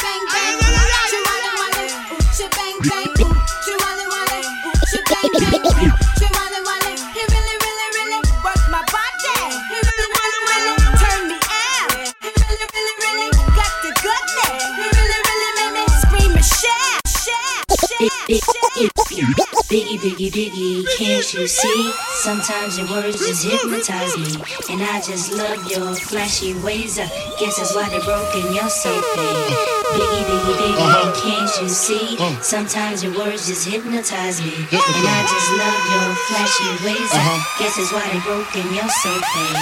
he 7.14 7.22
really 7.26 7.56
really 7.62 7.88
really 7.94 8.20
work 8.42 8.62
my 8.70 8.82
body. 8.90 9.34
He 9.70 9.78
really 9.78 10.06
really 10.10 10.40
really 10.50 10.74
turn 10.98 11.22
me 11.30 11.38
out. 11.38 11.90
He 12.18 12.28
really 12.34 12.66
really 12.66 12.94
really 13.04 13.28
got 13.54 13.72
the 13.82 13.90
goodness. 14.02 14.62
He 14.74 14.86
really 14.90 15.20
really 15.28 15.50
make 15.58 15.74
me 15.78 15.84
scream 16.02 16.32
and 16.34 16.44
shout, 16.44 17.02
shout, 17.06 18.59
Biggie, 19.80 19.96
biggie, 19.96 20.30
biggie, 20.30 20.84
can't 20.98 21.32
you 21.32 21.48
see? 21.48 21.92
Sometimes 22.20 22.76
your 22.76 22.86
words 22.90 23.16
just 23.16 23.48
hypnotize 23.48 24.14
me. 24.18 24.36
And 24.68 24.82
I 24.82 25.00
just 25.00 25.32
love 25.32 25.56
your 25.70 25.94
flashy 25.94 26.52
ways. 26.60 26.98
I 26.98 27.06
guess 27.40 27.56
that's 27.56 27.74
why 27.74 27.88
they 27.88 27.98
broke 28.04 28.28
in 28.36 28.52
your 28.52 28.68
so 28.68 28.92
big. 28.92 29.56
Biggie, 29.96 30.24
biggie, 30.28 30.52
biggie, 30.60 30.76
uh-huh. 30.76 31.16
can't 31.16 31.62
you 31.62 31.68
see? 31.70 32.18
Uh. 32.20 32.38
Sometimes 32.42 33.02
your 33.02 33.16
words 33.16 33.48
just 33.48 33.66
hypnotize 33.66 34.42
me. 34.44 34.52
And 34.52 34.68
I 34.68 35.24
just 35.32 35.48
love 35.56 35.80
your 35.88 36.12
flashy 36.28 36.68
ways. 36.84 37.08
I 37.10 37.16
uh-huh. 37.16 37.40
guess 37.64 37.80
that's 37.80 37.90
why 37.90 38.04
they 38.12 38.20
broke 38.20 38.52
uh. 38.52 38.60
uh. 38.60 38.60
in 38.60 38.68
your 38.76 38.84
so 39.00 39.08
big. 39.32 39.56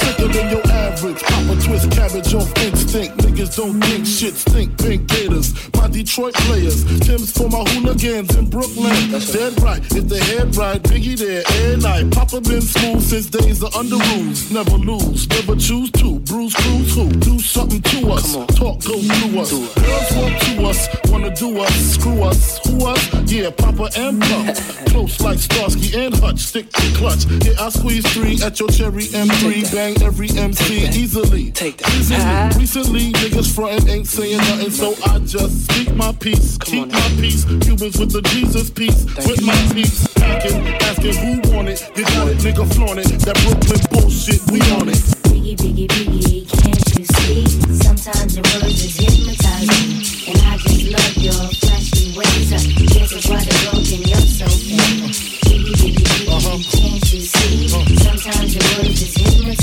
Sicker 0.00 0.28
than 0.32 0.48
your 0.48 0.64
average. 0.72 1.20
Papa 1.22 1.60
twist 1.60 1.90
cabbage 1.92 2.32
off 2.32 2.48
instinct. 2.64 3.31
Niggas 3.42 3.56
don't 3.56 3.80
think 3.80 4.06
shit 4.06 4.34
stink. 4.34 4.78
Pink 4.78 5.08
Gators, 5.08 5.52
my 5.74 5.88
Detroit 5.88 6.34
players. 6.34 6.84
Tim's 7.00 7.32
for 7.32 7.48
my 7.48 7.64
hooligans 7.70 8.36
in 8.36 8.48
Brooklyn. 8.48 8.94
Dead 9.10 9.60
right, 9.60 9.82
if 9.92 10.08
the 10.08 10.18
head 10.18 10.54
right, 10.56 10.80
Biggie 10.82 11.18
there, 11.18 11.42
air 11.62 11.76
night. 11.76 12.12
Papa 12.12 12.40
been 12.40 12.60
smooth 12.60 13.02
since 13.02 13.26
days 13.26 13.62
of 13.62 13.72
Underoos. 13.72 14.52
Never 14.52 14.78
lose, 14.78 15.28
never 15.28 15.56
choose 15.56 15.90
to. 15.92 16.20
Bruise, 16.20 16.54
cruise, 16.54 16.94
who? 16.94 17.10
Do 17.10 17.38
something 17.40 17.82
to 17.82 18.12
us. 18.12 18.32
Talk, 18.54 18.84
go 18.84 19.00
through 19.00 19.40
us. 19.40 19.50
Girls 19.50 20.12
want 20.14 20.42
to 20.42 20.66
us, 20.66 20.88
wanna 21.10 21.34
do 21.34 21.60
us, 21.60 21.74
screw 21.94 22.22
us. 22.22 22.60
Who 22.66 22.86
us? 22.86 23.32
Yeah, 23.32 23.50
Papa 23.50 23.90
and 23.96 24.20
Pump. 24.22 24.56
Close 24.86 25.20
like 25.20 25.38
Starsky 25.38 25.98
and 25.98 26.14
Hutch. 26.14 26.38
Stick 26.38 26.70
to 26.70 26.94
clutch. 26.94 27.24
Yeah, 27.44 27.54
I 27.58 27.70
squeeze 27.70 28.06
three 28.12 28.40
at 28.42 28.60
your 28.60 28.68
cherry 28.68 29.04
M3. 29.04 29.72
Bang 29.72 30.00
every 30.02 30.30
MC 30.30 30.86
easily. 30.88 31.50
Take 31.50 31.78
that. 31.78 31.88
Easily. 31.94 32.60
Recently, 32.60 33.12
niggas 33.32 33.54
frontin' 33.54 33.88
ain't 33.88 34.06
saying 34.06 34.36
nothing, 34.36 34.70
so 34.70 34.94
I 35.06 35.18
just 35.20 35.64
speak 35.64 35.94
my 35.94 36.12
peace. 36.12 36.58
Keep 36.58 36.92
my 36.92 37.08
peace. 37.20 37.44
Cubans 37.44 37.98
with 37.98 38.12
the 38.12 38.22
Jesus 38.28 38.70
piece. 38.70 39.04
With 39.26 39.42
my 39.42 39.56
peace. 39.72 40.06
Packing, 40.14 40.66
asking 40.84 41.16
who 41.16 41.54
want 41.54 41.68
it. 41.68 41.80
You 41.96 42.04
got 42.04 42.28
it, 42.28 42.38
nigga, 42.38 42.64
flaunt 42.74 42.98
it. 43.00 43.08
That 43.24 43.36
Brooklyn 43.44 43.80
bullshit, 43.90 44.40
we 44.52 44.60
on 44.76 44.88
it. 44.88 45.00
Biggie, 45.32 45.56
biggie, 45.56 45.88
biggie, 45.88 46.44
can't 46.60 46.86
you 46.98 47.04
see? 47.04 47.46
Sometimes 47.80 48.36
your 48.36 48.44
words 48.52 48.76
just 48.76 49.00
hypnotize 49.00 49.68
me. 49.68 50.32
And 50.32 50.38
I 50.44 50.56
just 50.58 50.84
love 50.92 51.16
your 51.16 51.42
flashy 51.56 52.12
ways. 52.16 52.52
Uh, 52.52 52.60
I 52.60 52.84
guess 52.84 53.10
that's 53.12 53.28
why 53.28 53.40
they 53.40 53.56
broke 53.64 53.88
in 53.92 54.02
your 54.08 54.24
so 54.28 54.46
big. 54.68 55.08
Biggie, 55.48 55.76
biggie, 55.80 56.04
biggie, 56.04 56.28
uh-huh. 56.28 56.58
can't 56.68 57.04
you 57.12 57.20
see? 57.20 57.72
Uh-huh. 57.72 57.96
Sometimes 57.96 58.50
your 58.54 58.64
words 58.76 59.00
just 59.00 59.16
hypnotize 59.18 59.61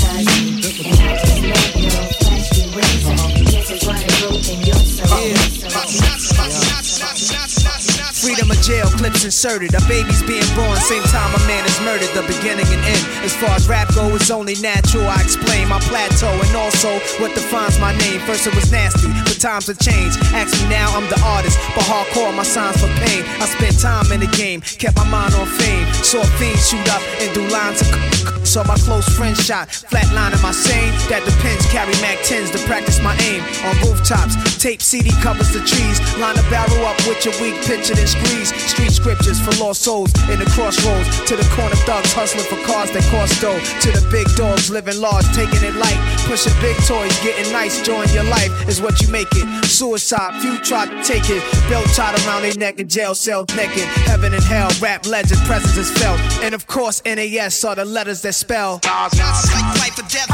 Freedom 8.20 8.50
of 8.50 8.60
jail, 8.60 8.84
clips 9.00 9.24
inserted. 9.24 9.72
A 9.72 9.80
baby's 9.88 10.22
being 10.22 10.44
born, 10.54 10.76
same 10.76 11.02
time 11.04 11.32
a 11.32 11.40
man 11.48 11.64
is 11.64 11.80
murdered. 11.80 12.12
The 12.12 12.20
beginning 12.28 12.68
and 12.68 12.84
end. 12.84 13.04
As 13.24 13.34
far 13.34 13.48
as 13.56 13.66
rap 13.66 13.88
go, 13.94 14.14
it's 14.14 14.30
only 14.30 14.56
natural. 14.60 15.08
I 15.08 15.22
explain 15.22 15.68
my 15.68 15.80
plateau 15.80 16.28
and 16.28 16.54
also 16.54 17.00
what 17.16 17.34
defines 17.34 17.80
my 17.80 17.96
name. 17.96 18.20
First 18.28 18.46
it 18.46 18.54
was 18.54 18.70
nasty, 18.70 19.08
but 19.24 19.40
times 19.40 19.68
have 19.68 19.78
changed. 19.78 20.20
Ask 20.36 20.52
me 20.60 20.68
now, 20.68 20.92
I'm 20.92 21.08
the 21.08 21.18
artist, 21.24 21.56
but 21.74 21.84
hardcore 21.84 22.36
my 22.36 22.42
signs 22.42 22.76
for 22.76 22.92
pain. 23.00 23.24
I 23.40 23.48
spent 23.48 23.80
time 23.80 24.12
in 24.12 24.20
the 24.20 24.30
game, 24.36 24.60
kept 24.60 24.96
my 24.96 25.08
mind 25.08 25.32
on 25.34 25.46
fame. 25.46 25.88
Saw 26.04 26.22
fiends 26.36 26.68
shoot 26.68 26.88
up 26.92 27.00
and 27.24 27.32
do 27.32 27.48
lines 27.48 27.80
of. 27.80 28.20
Saw 28.44 28.64
my 28.64 28.76
close 28.82 29.06
friend 29.16 29.36
shot, 29.36 29.68
flatline 29.68 30.34
in 30.34 30.42
my 30.42 30.50
sane. 30.50 30.92
That 31.08 31.22
depends, 31.24 31.64
carry 31.70 31.92
Mac 32.00 32.18
10s 32.24 32.50
to 32.52 32.58
practice 32.66 33.00
my 33.00 33.14
aim. 33.30 33.44
On 33.68 33.76
rooftops, 33.84 34.34
tape 34.58 34.82
CD 34.82 35.10
covers 35.22 35.52
the 35.52 35.60
trees. 35.60 36.00
Line 36.18 36.36
a 36.36 36.42
barrel 36.50 36.84
up 36.84 36.96
with 37.06 37.22
your 37.24 37.36
weak 37.40 37.54
picture, 37.62 37.94
Street 38.10 38.90
scriptures 38.90 39.40
for 39.40 39.52
lost 39.62 39.82
souls 39.82 40.12
in 40.28 40.38
the 40.38 40.46
crossroads. 40.50 41.08
To 41.28 41.36
the 41.36 41.46
corner 41.54 41.76
thugs 41.86 42.12
hustling 42.12 42.44
for 42.46 42.58
cars 42.66 42.90
that 42.92 43.04
cost 43.10 43.40
dough. 43.40 43.58
To 43.58 43.88
the 43.90 44.06
big 44.10 44.26
dogs 44.36 44.70
living 44.70 45.00
large, 45.00 45.26
taking 45.34 45.62
it 45.62 45.74
light. 45.76 45.98
Pushing 46.26 46.54
big 46.60 46.76
toys, 46.84 47.12
getting 47.22 47.50
nice, 47.52 47.80
join 47.82 48.08
your 48.10 48.24
life 48.24 48.50
is 48.68 48.80
what 48.80 49.00
you 49.00 49.08
make 49.08 49.28
it. 49.32 49.46
Suicide, 49.64 50.40
few 50.40 50.58
try 50.60 50.86
to 50.86 51.02
take 51.04 51.28
it. 51.30 51.42
Belt 51.68 51.86
tied 51.94 52.18
around 52.26 52.42
their 52.42 52.54
neck 52.54 52.78
in 52.78 52.88
jail 52.88 53.14
cell 53.14 53.44
naked. 53.56 53.86
Heaven 54.06 54.34
and 54.34 54.42
hell, 54.44 54.70
rap 54.80 55.06
legend, 55.06 55.40
presence 55.46 55.76
is 55.76 55.90
felt. 55.98 56.20
And 56.42 56.54
of 56.54 56.66
course, 56.66 57.02
NAS 57.04 57.64
are 57.64 57.74
the 57.74 57.84
letters 57.84 58.22
that 58.22 58.34
spell. 58.34 58.80
Not 58.84 59.14
like 59.14 59.78
life 59.80 59.98
or 59.98 60.06
death. 60.08 60.30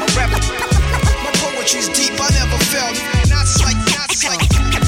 My 0.00 0.06
rap, 0.16 0.30
my 1.24 1.32
poetry's 1.40 1.88
deep. 1.88 2.12
I 2.20 2.28
never 2.38 2.58
felt. 2.70 2.96
Not 3.28 3.46
like, 3.64 3.76
not 3.92 4.10
like 4.24 4.85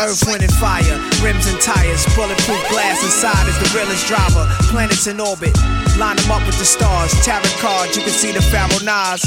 Earth, 0.00 0.28
wind, 0.28 0.42
and 0.42 0.52
fire, 0.52 0.96
rims 1.24 1.46
and 1.48 1.60
tires, 1.60 2.04
bulletproof 2.14 2.60
glass 2.68 3.00
inside 3.02 3.48
is 3.48 3.56
the 3.58 3.70
realest 3.78 4.06
driver. 4.06 4.44
Planets 4.68 5.06
in 5.06 5.20
orbit, 5.20 5.56
line 5.96 6.16
them 6.16 6.30
up 6.30 6.44
with 6.44 6.58
the 6.58 6.64
stars. 6.64 7.12
Tarot 7.24 7.48
cards, 7.58 7.96
you 7.96 8.02
can 8.02 8.12
see 8.12 8.30
the 8.30 8.42
Pharaoh 8.42 8.84
Nas. 8.84 9.24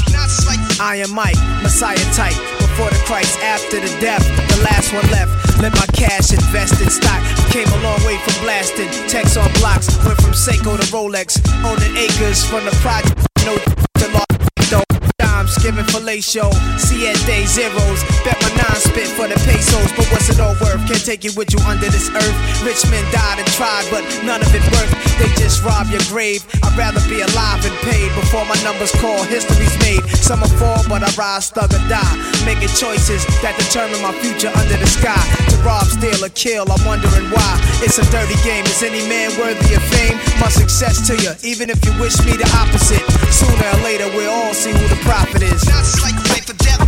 Iron 0.79 1.11
Mike, 1.11 1.37
Messiah 1.63 1.97
type. 2.13 2.37
Before 2.61 2.89
the 2.89 3.01
Christ, 3.05 3.39
after 3.39 3.79
the 3.79 3.89
death, 3.99 4.23
the 4.53 4.61
last 4.61 4.93
one 4.93 5.09
left. 5.09 5.33
Let 5.59 5.73
my 5.73 5.87
cash 5.91 6.31
invest 6.31 6.79
in 6.81 6.89
stock. 6.89 7.19
Came 7.49 7.67
a 7.67 7.79
long 7.81 7.99
way 8.05 8.17
from 8.21 8.37
blasting. 8.43 8.89
Text 9.09 9.37
on 9.37 9.51
blocks, 9.59 9.89
went 10.05 10.21
from 10.21 10.37
Seiko 10.37 10.77
to 10.77 10.85
Rolex. 10.93 11.41
Owning 11.65 11.97
acres 11.97 12.45
from 12.45 12.63
the 12.63 12.71
project. 12.79 13.17
No, 13.43 13.57
Dimes 15.49 15.63
giving 15.63 15.85
fellatio, 15.85 16.45
at 16.53 17.47
zeros. 17.47 18.03
Bet 18.23 18.37
my 18.41 18.49
nine 18.53 18.77
spit 18.77 19.09
for 19.17 19.27
the 19.27 19.33
pesos, 19.49 19.89
but 19.97 20.05
what's 20.11 20.29
it 20.29 20.39
all 20.39 20.53
worth? 20.61 20.77
Can't 20.85 21.03
take 21.03 21.25
it 21.25 21.35
with 21.35 21.49
you 21.53 21.59
under 21.65 21.89
this 21.89 22.09
earth. 22.13 22.37
Rich 22.61 22.85
men 22.91 23.01
died 23.11 23.39
and 23.39 23.47
tried, 23.57 23.85
but 23.89 24.05
none 24.23 24.41
of 24.41 24.51
it 24.53 24.61
worked. 24.77 24.93
They 25.17 25.29
just 25.41 25.63
rob 25.63 25.89
your 25.89 26.03
grave. 26.09 26.45
I'd 26.61 26.77
rather 26.77 27.01
be 27.09 27.21
alive 27.21 27.65
and 27.65 27.73
paid 27.81 28.13
before 28.13 28.45
my 28.45 28.57
numbers 28.61 28.91
call. 29.01 29.23
History's 29.25 29.73
made. 29.81 30.05
Some 30.21 30.41
will 30.41 30.53
fall, 30.61 30.85
but 30.85 31.01
I 31.01 31.09
rise, 31.17 31.49
thug 31.49 31.73
or 31.73 31.81
die. 31.89 32.13
Making 32.45 32.69
choices 32.77 33.25
that 33.41 33.57
determine 33.57 34.01
my 34.05 34.13
future 34.21 34.53
under 34.53 34.77
the 34.77 34.87
sky. 34.87 35.17
To 35.49 35.57
rob, 35.65 35.85
steal, 35.89 36.21
or 36.21 36.29
kill, 36.37 36.69
I'm 36.69 36.83
wondering 36.85 37.25
why. 37.33 37.57
It's 37.81 37.97
a 37.97 38.05
dirty 38.13 38.37
game. 38.45 38.65
Is 38.69 38.83
any 38.85 39.01
man 39.09 39.33
worthy 39.41 39.73
of 39.73 39.83
fame? 39.89 40.17
My 40.37 40.49
success 40.53 41.07
to 41.09 41.17
you, 41.17 41.33
even 41.41 41.73
if 41.73 41.81
you 41.85 41.93
wish 41.97 42.21
me 42.21 42.37
the 42.37 42.49
opposite. 42.61 43.01
Sooner 43.33 43.65
or 43.65 43.79
later, 43.81 44.05
we'll 44.13 44.29
all 44.29 44.53
see 44.53 44.71
who 44.71 44.85
the 44.87 44.99
prophet 45.01 45.38
is. 45.43 45.65
Not 45.67 45.85
like 46.01 46.15
life 46.29 46.49
or 46.49 46.53
death. 46.53 46.78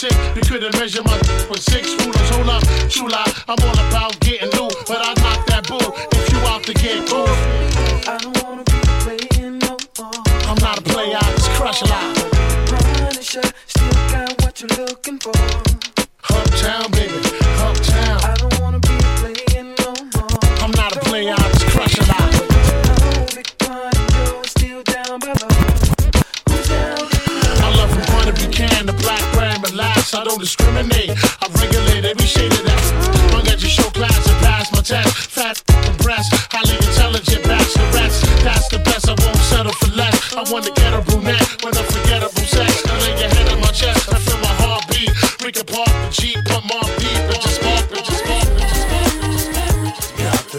We 0.00 0.42
couldn't 0.42 0.78
measure 0.78 1.02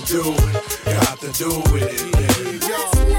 do 0.09 0.21
it. 0.21 0.79
You 0.87 0.93
have 0.93 1.19
to 1.19 1.31
do 1.31 1.49
with 1.71 1.83
it. 1.83 2.67
Yeah. 2.67 3.18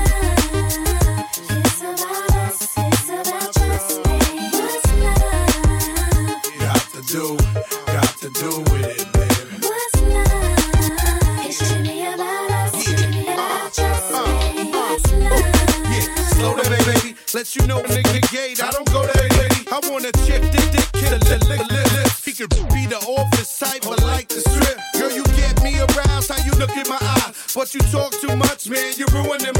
You 27.72 27.78
talk 27.92 28.10
too 28.20 28.34
much, 28.34 28.68
man, 28.68 28.94
you're 28.96 29.06
ruining 29.12 29.52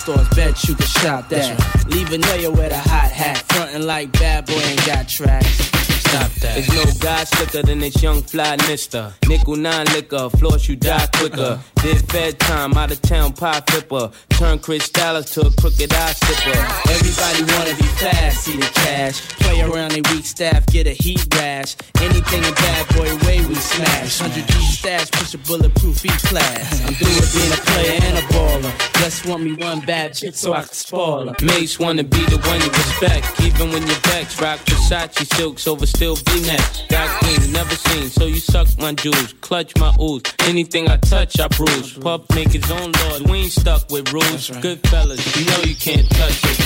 stores, 0.00 0.28
bet 0.30 0.64
you 0.64 0.74
can 0.74 0.86
shop 0.86 1.28
that. 1.28 1.58
Right. 1.58 1.94
Leave 1.94 2.12
a 2.12 2.18
nail 2.18 2.52
with 2.52 2.72
a 2.72 2.78
hot 2.78 3.10
hat, 3.10 3.38
frontin' 3.48 3.86
like 3.86 4.10
bad 4.12 4.46
boy 4.46 4.54
ain't 4.54 4.86
got 4.86 5.08
tracks 5.08 5.79
stop 6.10 6.30
that. 6.42 6.54
There's 6.54 6.74
no 6.74 6.84
guy 7.00 7.24
slicker 7.24 7.62
than 7.62 7.78
this 7.78 8.02
young 8.02 8.22
fly 8.22 8.56
mister. 8.68 9.12
Nickel 9.28 9.56
nine 9.56 9.86
liquor, 9.94 10.28
floss 10.30 10.68
you 10.68 10.76
die 10.76 11.06
quicker. 11.14 11.60
This 11.82 12.02
bedtime, 12.02 12.74
out 12.74 12.90
of 12.92 13.00
town 13.00 13.32
pie 13.32 13.62
flipper. 13.68 14.10
Turn 14.30 14.58
Chris 14.58 14.88
Dallas 14.90 15.32
to 15.34 15.40
a 15.42 15.50
crooked 15.60 15.92
eye 15.92 16.12
slipper. 16.12 16.58
Everybody 16.90 17.40
wanna 17.52 17.76
be 17.76 17.88
fast, 18.02 18.44
see 18.44 18.56
the 18.56 18.70
cash. 18.84 19.20
Play 19.40 19.60
around 19.62 19.92
they 19.92 20.02
weak 20.12 20.24
staff, 20.24 20.66
get 20.66 20.86
a 20.86 20.92
heat 20.92 21.24
rash. 21.34 21.76
Anything 22.00 22.44
a 22.44 22.52
bad 22.52 22.88
boy 22.96 23.10
way, 23.26 23.44
we 23.46 23.54
smash. 23.54 24.20
100 24.20 24.46
G 24.48 24.60
stash, 24.60 25.10
push 25.10 25.34
a 25.34 25.38
bulletproof 25.38 26.04
each 26.04 26.22
class. 26.24 26.86
I'm 26.86 26.94
through 26.94 27.14
with 27.16 27.32
being 27.34 27.52
a 27.52 27.62
player 27.70 28.00
and 28.02 28.18
a 28.18 28.22
baller. 28.32 28.72
Just 29.00 29.26
want 29.26 29.42
me 29.42 29.52
one 29.54 29.80
bad 29.80 30.14
chick 30.14 30.34
so 30.34 30.52
I 30.52 30.62
can 30.62 30.72
spoil 30.72 31.28
her. 31.28 31.34
Mase 31.42 31.78
wanna 31.78 32.04
be 32.04 32.24
the 32.26 32.38
one 32.38 32.60
you 32.60 32.70
respect. 32.70 33.40
Even 33.40 33.70
when 33.72 33.86
your 33.86 34.00
backs 34.00 34.40
rock 34.40 34.58
Versace 34.60 35.26
silks 35.34 35.66
over 35.66 35.86
still 36.00 36.16
be 36.32 36.40
next. 36.46 36.88
Got 36.88 37.08
green, 37.20 37.52
never 37.52 37.74
seen, 37.74 38.08
so 38.08 38.24
you 38.24 38.36
suck 38.36 38.66
my 38.78 38.94
jewels, 38.94 39.34
Clutch 39.42 39.76
my 39.76 39.94
ooze. 40.00 40.22
Anything 40.48 40.88
I 40.88 40.96
touch, 40.96 41.38
I 41.38 41.46
bruise. 41.48 41.92
Puff 41.92 42.22
make 42.34 42.52
his 42.52 42.70
own 42.70 42.90
laws. 42.92 43.22
We 43.24 43.40
ain't 43.40 43.52
stuck 43.52 43.90
with 43.90 44.10
rules. 44.10 44.50
Right. 44.50 44.62
Good 44.62 44.80
fellas, 44.88 45.20
you 45.36 45.44
know 45.44 45.60
you 45.60 45.74
can't 45.74 46.08
touch 46.08 46.42
us. 46.42 46.58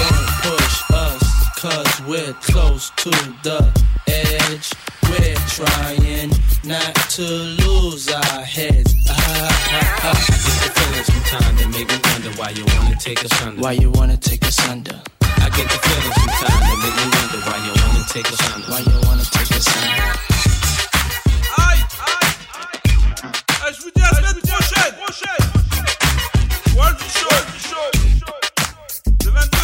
Don't 0.00 0.28
push 0.46 0.76
us, 1.04 1.22
cause 1.58 2.00
we're 2.08 2.32
close 2.40 2.88
to 3.04 3.10
the 3.44 3.60
edge. 4.06 4.72
We're 5.10 5.42
trying 5.58 6.30
not 6.64 6.94
to 7.16 7.26
lose 7.60 8.10
our 8.10 8.40
heads. 8.40 8.94
Ah, 9.10 9.14
ah, 9.18 10.00
ah. 10.02 10.16
I 10.16 10.40
get 10.46 10.58
the 10.64 10.80
feeling 10.80 11.04
sometimes 11.04 11.60
that 11.60 11.68
make 11.76 11.88
me 11.88 11.98
wonder 12.08 12.40
why 12.40 12.50
you 12.56 12.64
wanna 12.64 12.96
take 12.96 13.22
us 13.22 13.42
under. 13.42 13.60
Why 13.60 13.72
you 13.72 13.90
wanna 13.90 14.16
take 14.16 14.46
us 14.46 14.58
under? 14.66 15.02
I 15.46 15.48
get 15.50 15.70
the 15.70 15.78
feeling 15.78 16.10
sometimes 16.10 16.42
that 16.42 16.58
make 16.82 16.90
me 16.98 17.06
wonder 17.06 17.38
why 17.46 17.54
you 17.62 17.70
wanna 17.78 18.02
take 18.10 18.26
a 18.26 18.34
shine. 18.34 18.66
Why 18.66 18.82
you 18.82 18.98
wanna 19.06 19.22
take 19.22 19.46
a 19.54 19.62
shine? 19.62 20.02
Aïe, 21.56 21.86
aïe. 23.62 23.70
Je 23.72 23.78
vous 23.82 23.92
World 26.74 26.98
à 26.98 27.06
23h. 29.06 29.56